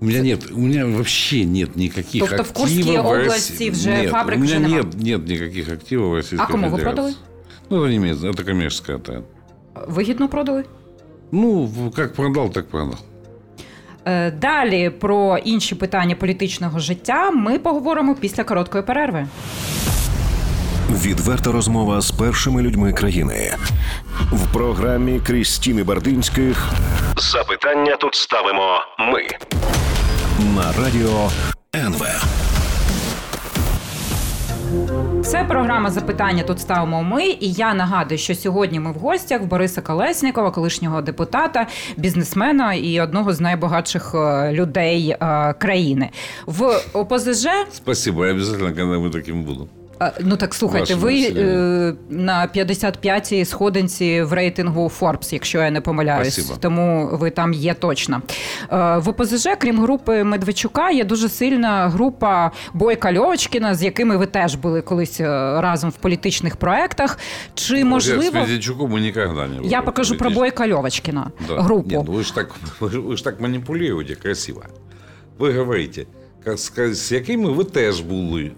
У 0.00 0.04
меня 0.04 0.20
нет, 0.20 0.50
у 0.52 0.58
меня 0.60 0.84
вообще 0.86 1.44
нет 1.44 1.76
никаких 1.76 2.20
Тобто 2.20 2.36
в 2.36 2.40
активов 2.40 2.52
Курській 2.52 2.96
в 2.96 3.06
області 3.06 3.28
России. 3.28 3.70
вже 3.70 3.90
нет, 3.90 4.10
фабрик 4.10 4.38
у 4.38 4.40
меня 4.42 4.50
вже 4.56 4.60
нема? 4.60 4.76
нет, 4.76 5.02
нет 5.02 5.28
никаких 5.28 5.68
активов 5.72 6.10
в 6.10 6.14
Российской 6.14 6.44
А 6.48 6.52
кому 6.52 6.66
вы 6.66 6.70
Федерации. 6.70 6.94
продали? 6.94 7.14
Ну, 7.70 7.76
это 7.80 7.88
не 7.88 7.94
имеет, 7.96 8.18
это 8.18 8.44
коммерческая 8.44 8.98
тайна. 8.98 9.22
вигідно 9.88 10.28
продали? 10.28 10.64
Ну, 11.31 11.63
в- 11.65 11.91
как 11.95 12.13
продал, 12.13 12.49
так 12.51 12.69
продал. 12.69 12.95
Е, 14.05 14.31
Далі 14.31 14.89
про 14.89 15.37
інші 15.37 15.75
питання 15.75 16.15
політичного 16.15 16.79
життя 16.79 17.31
ми 17.31 17.59
поговоримо 17.59 18.15
після 18.15 18.43
короткої 18.43 18.83
перерви. 18.83 19.27
Відверта 20.91 21.51
розмова 21.51 22.01
з 22.01 22.11
першими 22.11 22.61
людьми 22.61 22.93
країни 22.93 23.53
в 24.31 24.53
програмі 24.53 25.19
Крістіни 25.19 25.83
Бардинських. 25.83 26.67
Запитання 27.17 27.95
тут 27.95 28.15
ставимо 28.15 28.79
ми 28.99 29.21
на 30.55 30.83
радіо 30.83 31.29
НВ. 31.75 32.05
Це 35.23 35.43
програма 35.43 35.89
запитання. 35.91 36.43
Тут 36.43 36.59
ставимо 36.59 37.03
ми. 37.03 37.25
І 37.25 37.51
я 37.51 37.73
нагадую, 37.73 38.17
що 38.17 38.35
сьогодні 38.35 38.79
ми 38.79 38.91
в 38.91 38.95
гостях 38.95 39.41
в 39.41 39.45
Бориса 39.45 39.81
Колеснікова, 39.81 40.51
колишнього 40.51 41.01
депутата, 41.01 41.67
бізнесмена 41.97 42.73
і 42.73 43.01
одного 43.01 43.33
з 43.33 43.39
найбагатших 43.39 44.11
е, 44.15 44.53
людей 44.53 45.09
е, 45.09 45.53
країни. 45.53 46.09
В 46.45 46.81
ОПЗЖ 46.93 47.47
Спасибо, 47.71 48.25
я 48.25 48.31
обов'язково, 48.31 48.71
коли 48.75 48.99
ми 48.99 49.09
таким 49.09 49.43
буду. 49.43 49.69
Е, 50.02 50.12
Ну 50.20 50.36
так 50.36 50.54
слухайте, 50.54 50.94
Ваше 50.94 51.04
ви 51.04 51.20
населення. 51.20 51.88
е, 51.88 51.94
на 52.10 52.48
55-й 52.56 53.44
сходинці 53.44 54.22
в 54.22 54.32
рейтингу 54.32 54.92
Forbes, 55.00 55.32
якщо 55.34 55.58
я 55.58 55.70
не 55.70 55.80
помиляюсь, 55.80 56.34
Спасибо. 56.34 56.58
тому 56.60 57.08
ви 57.12 57.30
там 57.30 57.52
є 57.52 57.74
точно. 57.74 58.22
Е, 58.72 58.98
В 58.98 59.08
ОПЗЖ, 59.08 59.48
крім 59.58 59.80
групи 59.80 60.24
Медведчука, 60.24 60.90
є 60.90 61.04
дуже 61.04 61.28
сильна 61.28 61.88
група 61.88 62.50
Бойка 62.74 63.12
Льовочкіна, 63.14 63.74
з 63.74 63.82
якими 63.82 64.16
ви 64.16 64.26
теж 64.26 64.54
були 64.54 64.82
колись 64.82 65.20
е, 65.20 65.26
разом 65.60 65.90
в 65.90 65.96
політичних 65.96 66.56
проектах. 66.56 67.18
Чи 67.54 67.72
Вот 67.74 67.78
я 67.78 67.84
можливо 67.84 68.22
с 68.22 68.32
Медведчуком 68.34 68.92
мы 68.94 69.00
никогда 69.00 69.46
не 69.46 69.58
были 69.60 69.66
я 69.68 69.82
покажу 69.82 70.14
про 70.16 70.30
политически. 70.30 70.40
Бойка 70.62 70.76
Льовочкіна 70.76 71.30
Да. 71.48 71.60
групу? 71.60 71.90
Нет, 71.96 72.02
ну 72.06 72.12
вы 72.12 72.22
же 72.22 72.34
так, 72.34 72.50
вы, 72.80 72.90
ж- 72.90 72.98
вы 73.00 73.16
ж 73.16 73.24
так 73.24 73.40
манипулируете 73.40 74.14
красиво. 74.14 74.62
Ви 75.38 75.52
говорите, 75.52 76.06
ка- 76.44 76.56
з, 76.56 76.72
з 76.94 77.12
якими 77.12 77.50
ви 77.50 77.64
теж 77.64 78.00
були. 78.00 78.52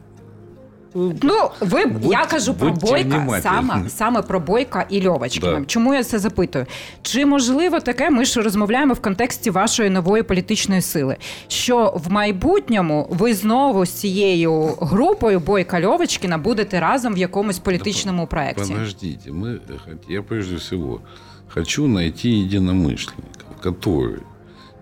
Ну, 1.23 1.51
ви 1.61 1.87
Будь- 1.87 2.12
я 2.12 2.27
кажу 2.27 2.55
про 2.55 2.71
будьте 2.71 2.87
Бойка 2.87 3.09
внимательні. 3.09 3.43
саме, 3.43 3.88
саме 3.88 4.23
про 4.23 4.40
Бойка 4.40 4.87
і 4.90 5.07
Льовочкіна. 5.09 5.59
Да. 5.61 5.64
Чому 5.67 5.95
я 5.95 6.05
це 6.05 6.19
запитую? 6.19 6.67
Чи 7.03 7.27
можливо 7.27 7.81
таке? 7.81 8.11
Ми 8.11 8.25
ж 8.25 8.43
розмовляємо 8.43 8.95
в 8.95 9.01
контексті 9.01 9.51
вашої 9.51 9.90
нової 9.90 10.23
політичної 10.23 10.81
сили, 10.81 11.17
що 11.49 12.01
в 12.05 12.12
майбутньому 12.12 13.07
ви 13.11 13.35
знову 13.35 13.87
з 13.87 13.90
цією 13.90 14.62
групою 14.81 15.40
Бойка 15.40 15.81
Льовочкіна 15.83 16.38
будете 16.38 16.81
разом 16.81 17.14
в 17.14 17.19
якомусь 17.19 17.59
політичному 17.59 18.27
проєкті? 18.27 18.73
Подождите, 18.73 19.31
мы, 19.31 19.59
хот- 19.88 20.05
я 20.12 20.23
прежде 20.23 20.57
всего 20.57 21.01
хочу 21.49 21.88
найти 21.88 22.29
единомышленников, 22.29 23.62
которые 23.62 24.19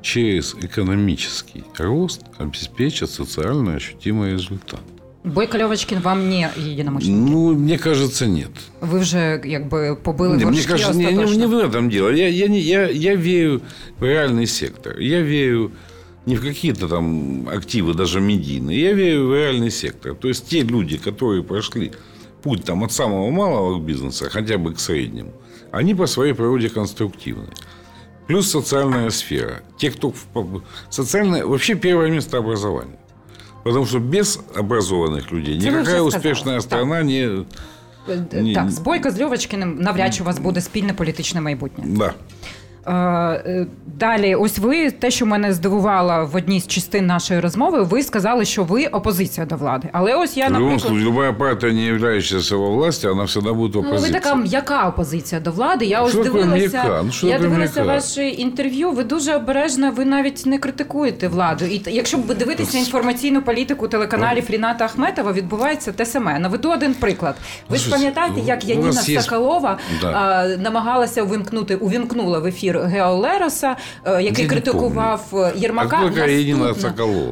через 0.02 0.56
экономический 0.62 1.62
рост 1.78 2.20
обеспечат 2.38 3.10
социально 3.10 3.70
ощутимый 3.70 4.30
результат. 4.32 4.80
Бойка 5.23 5.57
Льовочкін 5.63 5.99
вам 5.99 6.29
не 6.29 6.49
єдиномишленник. 6.57 7.29
Ну, 7.31 7.53
мне 7.53 7.77
кажется, 7.77 8.27
нет. 8.27 8.49
Ви 8.81 8.99
вже 8.99 9.41
якби 9.45 9.95
побили 10.03 10.29
Не, 10.37 10.45
мне 10.45 10.45
горшки 10.45 10.67
кажется, 10.71 10.93
не, 10.93 11.11
не- 11.11 11.37
не 11.37 11.45
в 11.47 11.53
этом 11.53 11.89
дело. 11.89 12.09
Я, 12.11 12.27
я, 12.29 12.47
не- 12.47 12.59
я, 12.61 12.89
я 12.89 13.15
верю 13.15 13.61
в 13.99 14.03
реальный 14.03 14.47
сектор. 14.47 14.99
Я 14.99 15.21
верю 15.21 15.71
не 16.25 16.35
в 16.35 16.41
какие-то 16.41 16.87
там 16.87 17.47
активы, 17.49 17.93
даже 17.93 18.19
медийные. 18.21 18.79
Я 18.81 18.93
верю 18.93 19.27
в 19.27 19.33
реальный 19.35 19.71
сектор. 19.71 20.15
То 20.15 20.27
есть 20.27 20.47
те 20.49 20.61
люди, 20.63 20.97
которые 20.97 21.43
прошли 21.43 21.91
путь 22.43 22.63
там, 22.63 22.83
от 22.83 22.91
самого 22.91 23.29
малого 23.31 23.79
бизнеса, 23.79 24.29
хотя 24.29 24.57
бы 24.57 24.73
к 24.73 24.79
среднему, 24.79 25.31
они 25.71 25.95
по 25.95 26.07
своей 26.07 26.33
природе 26.33 26.69
конструктивны. 26.69 27.47
Плюс 28.27 28.49
социальная 28.51 29.09
сфера. 29.09 29.61
Те, 29.77 29.89
кто... 29.89 30.13
в- 30.33 30.61
Социальное... 30.89 31.45
Вообще 31.45 31.75
первое 31.75 32.11
место 32.11 32.37
образования. 32.37 32.97
Потому 33.66 33.86
что 33.86 33.98
без 33.98 34.40
образованных 34.56 35.32
людей 35.32 35.58
Это 35.58 35.62
вы 35.62 35.68
уже 35.68 35.70
никакая 35.70 35.84
сказали. 35.84 36.08
успешная 36.08 36.54
Да. 36.56 36.60
страна 36.62 37.02
не... 37.02 37.44
Е, 38.08 38.24
Ні. 38.42 38.54
Так, 38.54 38.70
з 38.70 38.78
Бойко 38.78 39.10
з 39.10 39.20
Льовочкіним 39.20 39.76
навряд 39.80 40.14
чи 40.14 40.22
у 40.22 40.26
вас 40.26 40.38
буде 40.38 40.60
спільне 40.60 40.92
політичне 40.92 41.40
майбутнє. 41.40 41.84
Да. 41.86 42.14
Е, 42.87 42.93
е, 42.93 43.67
Далі, 43.99 44.35
ось 44.35 44.59
ви 44.59 44.91
те, 44.91 45.11
що 45.11 45.25
мене 45.25 45.53
здивувало 45.53 46.25
в 46.25 46.35
одній 46.35 46.59
з 46.61 46.67
частин 46.67 47.05
нашої 47.05 47.39
розмови, 47.39 47.83
ви 47.83 48.03
сказали, 48.03 48.45
що 48.45 48.63
ви 48.63 48.85
опозиція 48.85 49.45
до 49.45 49.55
влади. 49.55 49.89
Але 49.91 50.15
ось 50.15 50.37
я 50.37 50.47
В 50.47 50.49
любом 50.49 50.61
наприклад. 50.63 50.89
случае, 50.89 51.07
любая 51.07 51.33
партия, 51.33 51.73
не 51.73 51.81
являющаяся 51.81 52.55
во 52.55 52.69
власти, 52.71 53.07
она 53.07 53.23
всегда 53.23 53.53
будет 53.53 53.75
Ну, 53.75 53.97
ви 53.97 54.09
така 54.09 54.35
м'яка 54.35 54.87
опозиція 54.87 55.41
до 55.41 55.51
влади. 55.51 55.85
Я 55.85 56.01
ось 56.01 56.13
дивилася. 56.13 57.03
Ну, 57.23 57.29
я 57.29 57.39
дивилася 57.39 57.83
ваше 57.83 58.27
інтерв'ю. 58.27 58.91
Ви 58.91 59.03
дуже 59.03 59.35
обережно, 59.35 59.91
ви 59.91 60.05
навіть 60.05 60.45
не 60.45 60.57
критикуєте 60.57 61.27
владу. 61.27 61.65
І 61.65 61.81
якщо 61.85 62.17
б 62.17 62.33
дивитися 62.33 62.77
інформаційну 62.77 63.41
політику 63.41 63.87
телеканалів 63.87 64.43
Ріната 64.49 64.85
Ахметова, 64.85 65.31
відбувається 65.31 65.91
те 65.91 66.05
саме. 66.05 66.39
Наведу 66.39 66.71
один 66.71 66.93
приклад. 66.93 67.35
Ви 67.69 67.77
ж 67.77 67.83
Ну, 67.87 67.91
пам'ятаєте, 67.95 68.39
як 68.45 68.65
Яніна 68.65 68.87
нас 68.87 69.09
є- 69.09 69.21
намагалася 70.59 71.23
увімкнути, 71.23 71.75
увімкнула 71.75 72.39
в 72.39 72.45
ефір 72.45 72.76
Гео 72.85 73.15
Лероса, 73.15 73.75
е, 74.05 74.23
який 74.23 74.43
Я 74.43 74.49
критикував 74.49 75.21
е, 75.33 75.53
Єрмака. 75.55 75.97
Наступна? 75.97 76.25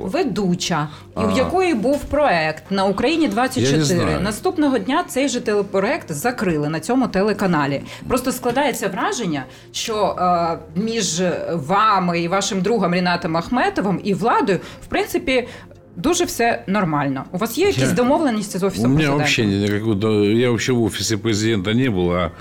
Ведуча, 0.08 0.88
і 1.24 1.34
в 1.34 1.38
якої 1.38 1.74
був 1.74 2.00
проект 2.00 2.64
на 2.72 2.86
Україні 2.86 3.28
24. 3.28 4.20
Наступного 4.24 4.78
дня 4.78 5.04
цей 5.08 5.30
же 5.30 5.42
телепроект 5.42 6.12
закрили 6.12 6.70
на 6.70 6.80
цьому 6.80 7.08
телеканалі. 7.08 7.82
Просто 8.08 8.32
складається 8.32 8.88
враження, 8.88 9.44
що 9.72 10.16
е, 10.20 10.58
між 10.82 11.22
вами 11.54 12.20
і 12.22 12.28
вашим 12.28 12.62
другом 12.62 12.96
Рінатом 12.96 13.38
Ахметовим 13.38 14.00
і 14.04 14.14
владою, 14.14 14.60
в 14.84 14.86
принципі, 14.86 15.48
дуже 15.96 16.24
все 16.24 16.64
нормально. 16.68 17.24
У 17.32 17.38
вас 17.38 17.58
є 17.58 17.68
якісь 17.68 17.84
Я- 17.84 17.92
домовленості 17.92 18.58
з 18.58 18.64
офісом 18.64 18.92
президента? 18.96 19.18
вообще 19.18 19.46
никакой... 19.46 19.96
да, 19.96 20.08
Я 20.40 20.48
вообще 20.48 20.74
в 20.74 20.84
офисе 20.84 21.18
президента 21.18 21.74
не 21.74 21.90
был, 21.90 22.14
а 22.14 22.32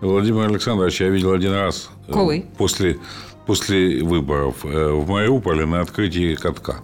Владимира 0.00 0.44
Александровича 0.46 1.04
я 1.04 1.10
видел 1.10 1.32
один 1.32 1.52
раз. 1.52 1.90
э, 2.06 2.12
Коли? 2.12 2.46
После, 2.56 2.98
после 3.46 4.02
выборов 4.02 4.64
э, 4.64 4.90
в 4.92 5.08
Мариуполе 5.08 5.66
на 5.66 5.80
открытии 5.80 6.34
катка. 6.34 6.80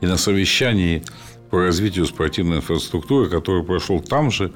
И 0.00 0.06
на 0.06 0.16
совещании 0.16 1.02
по 1.50 1.58
развитию 1.62 2.06
спортивной 2.06 2.58
инфраструктуры, 2.58 3.28
который 3.28 3.62
прошел 3.62 4.00
там 4.00 4.30
же, 4.30 4.52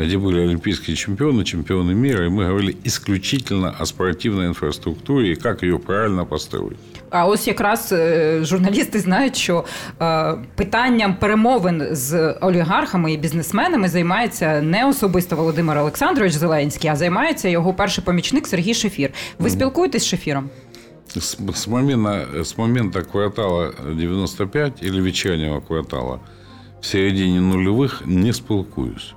где 0.00 0.18
были 0.18 0.40
олимпийские 0.40 0.96
чемпионы, 0.96 1.44
чемпионы 1.44 1.94
мира, 1.94 2.26
и 2.26 2.28
мы 2.28 2.46
говорили 2.46 2.76
исключительно 2.84 3.74
о 3.80 3.86
спортивной 3.86 4.46
инфраструктуре 4.46 5.32
и 5.32 5.34
как 5.34 5.62
ее 5.62 5.78
правильно 5.78 6.24
построить. 6.24 6.76
А 7.10 7.26
ось 7.26 7.46
якраз 7.46 7.94
журналісти 8.42 9.00
знають, 9.00 9.36
що 9.36 9.64
е, 10.00 10.34
питанням 10.54 11.14
перемовин 11.14 11.82
з 11.90 12.32
олігархами 12.32 13.12
і 13.12 13.16
бізнесменами 13.16 13.88
займається 13.88 14.62
не 14.62 14.88
особисто 14.88 15.36
Володимир 15.36 15.78
Олександрович 15.78 16.32
Зеленський, 16.32 16.90
а 16.90 16.96
займається 16.96 17.48
його 17.48 17.74
перший 17.74 18.04
помічник 18.04 18.46
Сергій 18.46 18.74
Шефір. 18.74 19.10
Ви 19.38 19.50
спілкуєтесь 19.50 20.02
з 20.02 20.06
Шефіром? 20.06 20.50
С, 21.16 21.38
с, 21.54 21.68
момента, 21.68 22.26
с 22.40 22.58
момента 22.58 23.02
квартала 23.02 23.72
95 23.94 24.82
или 24.82 25.00
вечернего 25.00 25.60
квартала 25.60 26.20
в 26.80 26.86
середине 26.86 27.40
нулевых 27.40 28.02
не 28.06 28.32
спілкуюсь. 28.32 29.14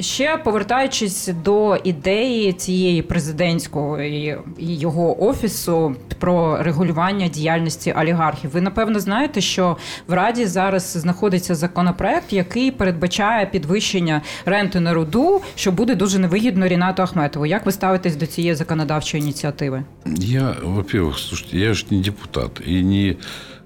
Ще 0.00 0.36
повертаючись 0.36 1.28
до 1.44 1.76
ідеї 1.76 2.52
цієї 2.52 3.02
президентського 3.02 4.00
і 4.02 4.38
його 4.58 5.24
офісу 5.24 5.96
про 6.18 6.62
регулювання 6.62 7.28
діяльності 7.28 7.92
олігархів, 7.92 8.50
ви 8.50 8.60
напевно 8.60 9.00
знаєте, 9.00 9.40
що 9.40 9.76
в 10.08 10.12
Раді 10.12 10.46
зараз 10.46 10.92
знаходиться 10.92 11.54
законопроект, 11.54 12.32
який 12.32 12.70
передбачає 12.70 13.46
підвищення 13.46 14.22
ренти 14.44 14.80
на 14.80 14.94
руду, 14.94 15.40
що 15.54 15.72
буде 15.72 15.94
дуже 15.94 16.18
невигідно 16.18 16.68
Рінату 16.68 17.02
Ахметову. 17.02 17.46
Як 17.46 17.66
ви 17.66 17.72
ставитесь 17.72 18.16
до 18.16 18.26
цієї 18.26 18.54
законодавчої 18.54 19.22
ініціативи? 19.22 19.84
Я, 20.16 20.56
во-первых, 20.62 21.18
слушайте, 21.18 21.58
я 21.58 21.74
ж 21.74 21.86
не 21.90 22.02
депутат 22.02 22.60
и 22.68 22.82
не, 22.82 23.16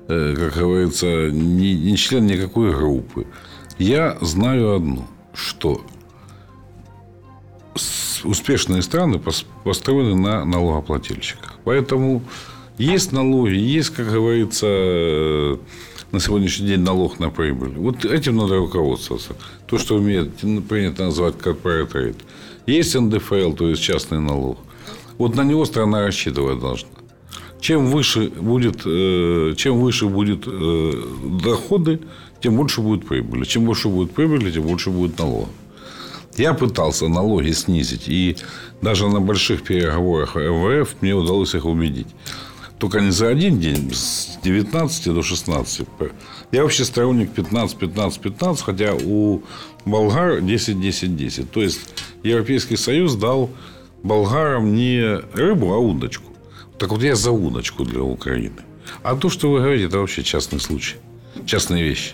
э, 0.09 0.37
как 0.37 0.63
говорится, 0.63 1.07
не, 1.33 1.75
не 1.75 1.97
член 1.97 2.27
никакой 2.27 2.71
группы. 2.71 3.25
Я 3.79 4.17
знаю 4.21 4.69
одно – 4.69 5.15
Что 5.34 5.82
успешные 8.24 8.82
страны 8.82 9.22
построены 9.64 10.16
на 10.16 10.46
налогоплательщиках. 10.46 11.56
Поэтому 11.64 12.24
есть 12.78 13.12
налоги, 13.12 13.56
есть, 13.56 13.90
как 13.90 14.12
говорится, 14.12 14.66
э, 14.68 15.58
на 16.12 16.20
сегодняшний 16.20 16.68
день 16.68 16.80
налог 16.80 17.20
на 17.20 17.30
прибыль. 17.30 17.74
Вот 17.76 18.06
этим 18.06 18.38
надо 18.38 18.58
руководствоваться. 18.58 19.36
То, 19.68 19.78
что 19.78 19.96
умеет, 19.96 20.32
принято 20.68 21.04
называть 21.04 21.36
corporate 21.36 21.92
rate. 21.92 22.18
Есть 22.66 22.96
НДФЛ, 22.96 23.54
то 23.54 23.70
есть 23.70 23.82
частный 23.82 24.20
налог. 24.20 24.58
Вот 25.18 25.36
на 25.36 25.44
него 25.44 25.66
страна 25.66 26.02
рассчитывать 26.06 26.60
должна. 26.60 26.90
Чем 27.60 27.88
выше 27.88 28.30
будет, 28.30 28.84
э, 28.86 29.54
чем 29.58 29.80
выше 29.80 30.06
будет 30.06 30.44
э, 30.48 30.94
доходы, 31.42 32.00
тем 32.42 32.56
больше 32.56 32.82
будет 32.82 33.08
прибыли. 33.08 33.44
Чем 33.44 33.66
больше 33.66 33.90
будет 33.90 34.12
прибыли, 34.12 34.52
тем 34.52 34.64
больше 34.64 34.90
будет 34.90 35.18
налогов. 35.18 35.50
Я 36.38 36.54
пытался 36.54 37.08
налоги 37.08 37.52
снизить. 37.52 38.08
И 38.08 38.38
даже 38.82 39.08
на 39.08 39.20
больших 39.20 39.64
переговорах 39.64 40.36
МВФ 40.36 40.96
мне 41.02 41.14
удалось 41.14 41.56
их 41.56 41.66
убедить. 41.66 42.08
Только 42.78 43.02
не 43.02 43.12
за 43.12 43.28
один 43.28 43.60
день, 43.60 43.92
с 43.94 44.40
19 44.42 45.14
до 45.14 45.22
16. 45.22 45.88
Я 46.54 46.64
вообще 46.64 46.86
сторонник 46.86 47.32
15-15-15, 47.36 48.64
хотя 48.64 48.94
у 48.94 49.44
болгар 49.86 50.38
10-10-10. 50.38 51.48
То 51.48 51.62
есть, 51.62 51.82
Европейский 52.24 52.78
Союз 52.78 53.16
дал 53.16 53.50
болгарам 54.02 54.74
не 54.74 55.20
рыбу, 55.34 55.74
а 55.74 55.78
удочку. 55.78 56.32
Так 56.78 56.92
вот, 56.92 57.04
я 57.04 57.16
за 57.16 57.32
удочку 57.32 57.84
для 57.84 58.02
Украины. 58.02 58.62
А 59.04 59.16
то, 59.18 59.30
что 59.30 59.52
вы 59.52 59.60
говорите, 59.60 59.86
это 59.88 60.00
вообще 60.00 60.24
частный 60.24 60.62
случай. 60.62 60.96
Частные 61.46 61.84
вещи. 61.84 62.14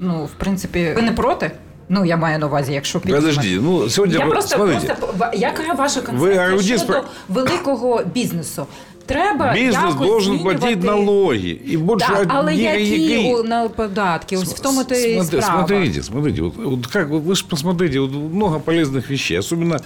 Ну, 0.00 0.24
в 0.24 0.30
принципі, 0.30 0.92
ви 0.96 1.02
не 1.02 1.12
проти? 1.12 1.50
Ну, 1.92 2.04
я 2.04 2.16
маю 2.16 2.38
на 2.38 2.46
увазі, 2.46 2.72
якщо 2.72 3.00
піднімати. 3.00 3.26
Подожди, 3.26 3.60
ну 3.62 3.88
сьогодні 3.88 4.16
я 4.16 4.26
просто, 4.26 4.56
смотрите, 4.56 4.94
просто 4.94 5.30
яка 5.34 5.72
ваша 5.72 6.00
концепція 6.00 6.54
ви 6.54 6.62
щодо 6.62 6.80
спро... 6.80 7.04
великого 7.28 8.02
бізнесу? 8.14 8.66
Треба 9.06 9.52
Бізнес 9.52 9.94
должен 9.94 10.38
платити 10.38 10.86
налоги. 10.86 11.60
І 11.66 11.76
більше 11.76 12.06
да, 12.08 12.26
але 12.28 12.54
які, 12.54 13.02
які 13.02 13.48
на 13.48 13.68
податки? 13.68 14.36
Ось 14.36 14.54
в 14.54 14.60
тому 14.60 14.84
то 14.84 14.94
и 14.94 15.14
смотри, 15.14 15.42
справа. 15.42 15.66
Смотрите, 15.66 16.02
смотрите, 16.02 16.42
вот, 16.42 16.56
вот 16.56 16.86
как 16.86 17.08
вот 17.08 17.22
вы 17.24 17.34
же 17.34 17.44
посмотрите, 17.48 18.00
вот 18.00 18.12
много 18.12 18.58
полезных 18.58 19.10
вещей. 19.10 19.38
Особенно 19.38 19.80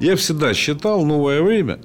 я 0.00 0.14
всегда 0.14 0.54
считал 0.54 1.06
новое 1.06 1.42
время. 1.42 1.78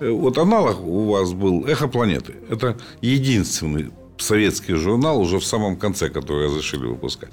Э, 0.00 0.10
вот 0.10 0.38
аналог 0.38 0.86
у 0.86 1.10
вас 1.10 1.32
был 1.32 1.64
«Эхо 1.66 1.88
планеты». 1.88 2.34
Это 2.50 2.76
единственный 3.00 3.90
советский 4.21 4.73
журнал 4.73 5.19
уже 5.19 5.39
в 5.39 5.45
самом 5.45 5.75
конце, 5.75 6.09
который 6.09 6.45
разрешили 6.45 6.85
выпускать. 6.85 7.31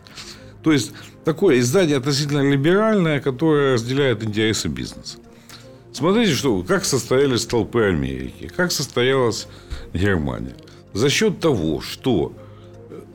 То 0.62 0.72
есть, 0.72 0.92
такое 1.24 1.61
издание 1.61 1.96
относительно 1.96 2.48
либеральное, 2.48 3.20
которое 3.20 3.74
разделяет 3.74 4.24
интересы 4.24 4.68
бизнеса. 4.68 5.18
Смотрите, 5.92 6.33
что, 6.33 6.62
как 6.62 6.85
состоялись 6.85 7.46
толпы 7.46 7.83
Америки, 7.83 8.51
как 8.55 8.72
состоялась 8.72 9.46
Германия. 9.94 10.57
За 10.92 11.09
счет 11.09 11.40
того, 11.40 11.81
что 11.81 12.33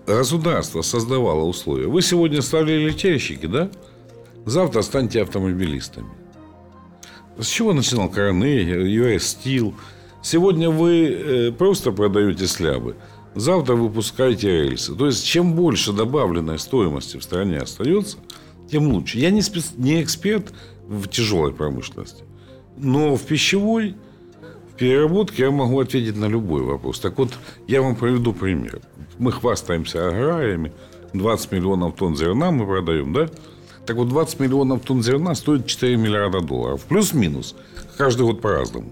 государство 0.08 0.82
создавало 0.82 1.44
условия. 1.44 1.88
Вы 1.88 2.02
сегодня 2.02 2.42
стали 2.42 2.74
летельщики, 2.74 3.46
да? 3.46 3.70
Завтра 4.46 4.82
станьте 4.82 5.22
автомобилистами. 5.22 6.10
С 7.38 7.48
чего 7.48 7.74
начинал 7.74 8.10
Короней, 8.10 8.66
US 8.66 9.38
Steel? 9.38 9.74
Сегодня 10.22 10.70
вы 10.70 11.06
э, 11.06 11.52
просто 11.52 11.92
продаете 11.92 12.48
слябы– 12.48 12.96
завтра 13.36 13.76
выпускаете 13.76 14.64
рельсы. 14.64 14.96
То 14.96 15.08
есть, 15.08 15.26
чем 15.26 15.54
больше 15.54 15.94
добавленной 15.94 16.60
стоимости 16.60 17.18
в 17.18 17.24
стране 17.24 17.60
остается, 17.60 18.18
тем 18.70 18.92
лучше. 18.92 19.20
Я 19.20 19.32
не, 19.32 19.42
спец... 19.42 19.74
не 19.78 20.02
эксперт 20.02 20.54
в 20.88 21.08
тяжелой 21.08 21.54
промышленности, 21.54 22.24
но 22.78 23.16
в 23.16 23.22
пищевой, 23.24 23.96
в 24.74 24.78
переработке 24.78 25.44
я 25.44 25.52
могу 25.52 25.80
ответить 25.80 26.18
на 26.18 26.26
любой 26.26 26.64
вопрос. 26.64 27.00
Так 27.00 27.18
вот, 27.18 27.32
я 27.68 27.82
вам 27.82 27.96
приведу 27.96 28.34
пример. 28.34 28.82
Мы 29.20 29.32
хвастаемся 29.32 30.08
аграриями, 30.08 30.74
20 31.14 31.52
миллионов 31.52 31.96
тонн 31.96 32.18
зерна 32.18 32.52
мы 32.52 32.66
продаем, 32.66 33.14
да? 33.14 33.30
Так 33.86 33.98
вот, 33.98 34.10
20 34.10 34.40
миллионов 34.40 34.82
тонн 34.82 35.04
зерна 35.04 35.36
стоит 35.36 35.68
4 35.68 35.98
миллиарда 35.98 36.42
долларов. 36.42 36.84
Плюс-минус. 36.86 37.56
Каждый 37.98 38.24
год 38.24 38.42
по-разному. 38.42 38.92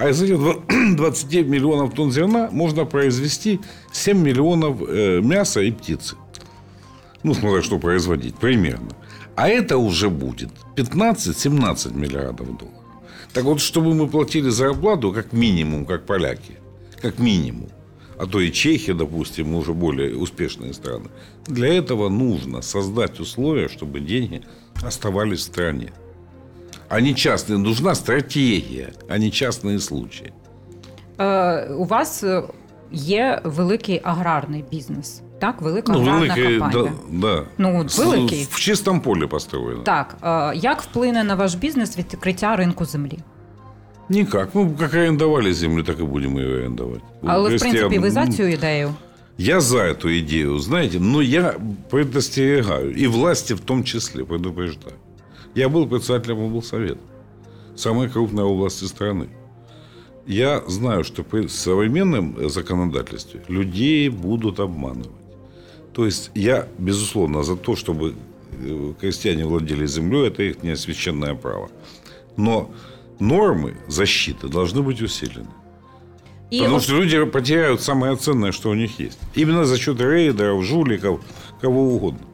А 0.00 0.08
из 0.08 0.22
этих 0.22 0.38
20 0.96 1.32
миллионов 1.46 1.92
тонн 1.94 2.10
зерна 2.10 2.48
можно 2.50 2.86
произвести 2.86 3.60
7 3.92 4.16
миллионов 4.16 4.80
э, 4.88 5.20
мяса 5.20 5.60
и 5.60 5.70
птицы. 5.70 6.16
Ну, 7.22 7.34
смотря 7.34 7.60
что 7.60 7.78
производить, 7.78 8.34
примерно. 8.36 8.96
А 9.36 9.50
это 9.50 9.76
уже 9.76 10.08
будет 10.08 10.48
15-17 10.76 11.94
миллиардов 11.94 12.46
долларов. 12.46 12.80
Так 13.34 13.44
вот, 13.44 13.60
чтобы 13.60 13.92
мы 13.92 14.08
платили 14.08 14.48
зарплату 14.48 15.12
как 15.12 15.34
минимум, 15.34 15.84
как 15.84 16.06
поляки, 16.06 16.56
как 17.02 17.18
минимум, 17.18 17.68
а 18.18 18.26
то 18.26 18.40
и 18.40 18.50
Чехия, 18.50 18.94
допустим, 18.94 19.54
уже 19.54 19.74
более 19.74 20.16
успешные 20.16 20.72
страны, 20.72 21.10
для 21.46 21.74
этого 21.74 22.08
нужно 22.08 22.62
создать 22.62 23.20
условия, 23.20 23.68
чтобы 23.68 24.00
деньги 24.00 24.44
оставались 24.82 25.40
в 25.40 25.42
стране 25.42 25.92
а 26.89 27.01
не 27.01 27.13
частные. 27.13 27.57
Нужна 27.57 27.95
стратегія, 27.95 28.89
а 29.09 29.17
не 29.17 29.29
частні 29.29 29.79
случаї. 29.79 30.33
Е, 31.19 31.67
у 31.67 31.85
вас 31.85 32.23
є 32.91 33.41
великий 33.43 34.01
аграрний 34.03 34.63
бізнес. 34.71 35.21
Так, 35.39 35.61
велика 35.61 35.93
ну, 35.93 35.99
аграрна 35.99 36.19
великий, 36.19 36.59
компанія. 36.59 36.91
Да, 37.11 37.27
да. 37.27 37.43
Ну, 37.57 37.85
великий. 37.97 38.47
В 38.51 38.59
чистому 38.59 39.01
полі 39.01 39.27
построєно. 39.27 39.83
Так. 39.83 40.17
Е, 40.23 40.55
як 40.55 40.81
вплине 40.81 41.23
на 41.23 41.35
ваш 41.35 41.55
бізнес 41.55 41.97
відкриття 41.97 42.55
ринку 42.55 42.85
землі? 42.85 43.19
Никак. 44.09 44.49
Ну, 44.53 44.75
как 44.79 44.93
арендовали 44.93 45.53
землю, 45.53 45.83
так 45.83 45.99
и 45.99 46.03
будем 46.03 46.37
ее 46.37 46.57
арендовать. 46.57 47.01
Але, 47.23 47.55
в 47.55 47.59
принципі, 47.59 47.99
ви 47.99 48.11
за 48.11 48.27
цю 48.27 48.43
ідею? 48.43 48.93
Я 49.37 49.61
за 49.61 49.77
эту 49.77 50.07
идею, 50.19 50.59
знаете, 50.59 50.99
но 50.99 51.21
я 51.21 51.55
предостерегаю, 51.89 52.95
и 52.95 53.07
власти 53.07 53.53
в 53.53 53.59
том 53.59 53.83
числе 53.83 54.23
предупреждаю. 54.23 54.95
Я 55.54 55.68
был 55.68 55.86
председателем 55.86 56.38
облсовета, 56.40 57.00
самой 57.74 58.08
крупной 58.08 58.44
области 58.44 58.84
страны. 58.84 59.28
Я 60.26 60.62
знаю, 60.68 61.02
что 61.02 61.24
при 61.24 61.48
современном 61.48 62.48
законодательстве 62.48 63.42
людей 63.48 64.08
будут 64.08 64.60
обманывать. 64.60 65.10
То 65.92 66.04
есть 66.06 66.30
я, 66.34 66.68
безусловно, 66.78 67.42
за 67.42 67.56
то, 67.56 67.74
чтобы 67.74 68.14
э, 68.52 68.92
крестьяне 69.00 69.44
владели 69.44 69.86
землей, 69.86 70.28
это 70.28 70.42
их 70.44 70.62
неосвященное 70.62 71.34
право. 71.34 71.68
Но 72.36 72.70
нормы 73.18 73.76
защиты 73.88 74.48
должны 74.48 74.82
быть 74.82 75.02
усилены. 75.02 75.48
И 76.50 76.58
Потому 76.58 76.76
вот... 76.76 76.84
что 76.84 77.00
люди 77.00 77.24
потеряют 77.24 77.80
самое 77.80 78.16
ценное, 78.16 78.52
что 78.52 78.70
у 78.70 78.74
них 78.74 79.00
есть. 79.00 79.18
Именно 79.34 79.64
за 79.64 79.78
счет 79.78 80.00
рейдеров, 80.00 80.64
жуликов, 80.64 81.20
кого 81.60 81.94
угодно. 81.94 82.26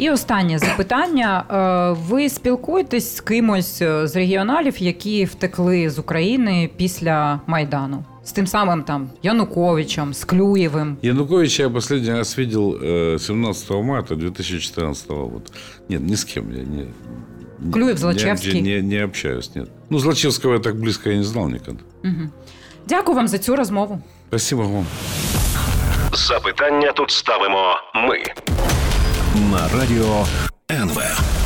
І 0.00 0.10
останнє 0.10 0.58
запитання: 0.58 1.44
Е, 1.50 2.00
ви 2.08 2.28
спілкуєтесь 2.28 3.16
з 3.16 3.20
кимось 3.20 3.82
е, 3.82 4.06
з 4.06 4.16
регіоналів, 4.16 4.82
які 4.82 5.24
втекли 5.24 5.90
з 5.90 5.98
України 5.98 6.70
після 6.76 7.40
Майдану? 7.46 8.04
З 8.24 8.32
тим 8.32 8.46
самим 8.46 8.82
там 8.82 9.10
Януковичем, 9.22 10.14
з 10.14 10.24
Клюєвим. 10.24 10.96
Януковича 11.02 11.62
я 11.62 11.70
последний 11.70 12.10
раз 12.12 12.38
видел 12.38 12.76
э, 12.82 13.18
17 13.18 13.70
марта 13.70 14.14
2014 14.14 15.10
года. 15.10 15.44
Нет, 15.88 16.02
ни 16.02 16.14
с 16.16 16.24
кем 16.24 16.44
я 16.52 16.62
не... 16.62 16.86
не- 17.58 17.72
Клюев, 17.72 17.94
не- 17.94 17.96
Злочевский? 17.96 18.62
Не, 18.62 18.82
не 18.82 19.04
общаюсь, 19.04 19.54
нет. 19.56 19.68
Ну, 19.90 19.98
Злочевского 19.98 20.54
я 20.54 20.60
так 20.60 20.76
близко 20.80 21.10
я 21.10 21.16
не 21.16 21.24
знал 21.24 21.48
никогда. 21.48 21.80
Дякую 22.88 23.16
вам 23.16 23.28
за 23.28 23.38
цю 23.38 23.56
розмову. 23.56 24.00
Спасибо 24.28 24.62
вам. 24.62 24.86
Запитання 26.12 26.92
тут 26.92 27.10
ставимо 27.10 27.74
ми 27.94 28.18
на 29.50 29.68
радіо 29.68 30.26
НВ. 30.70 31.39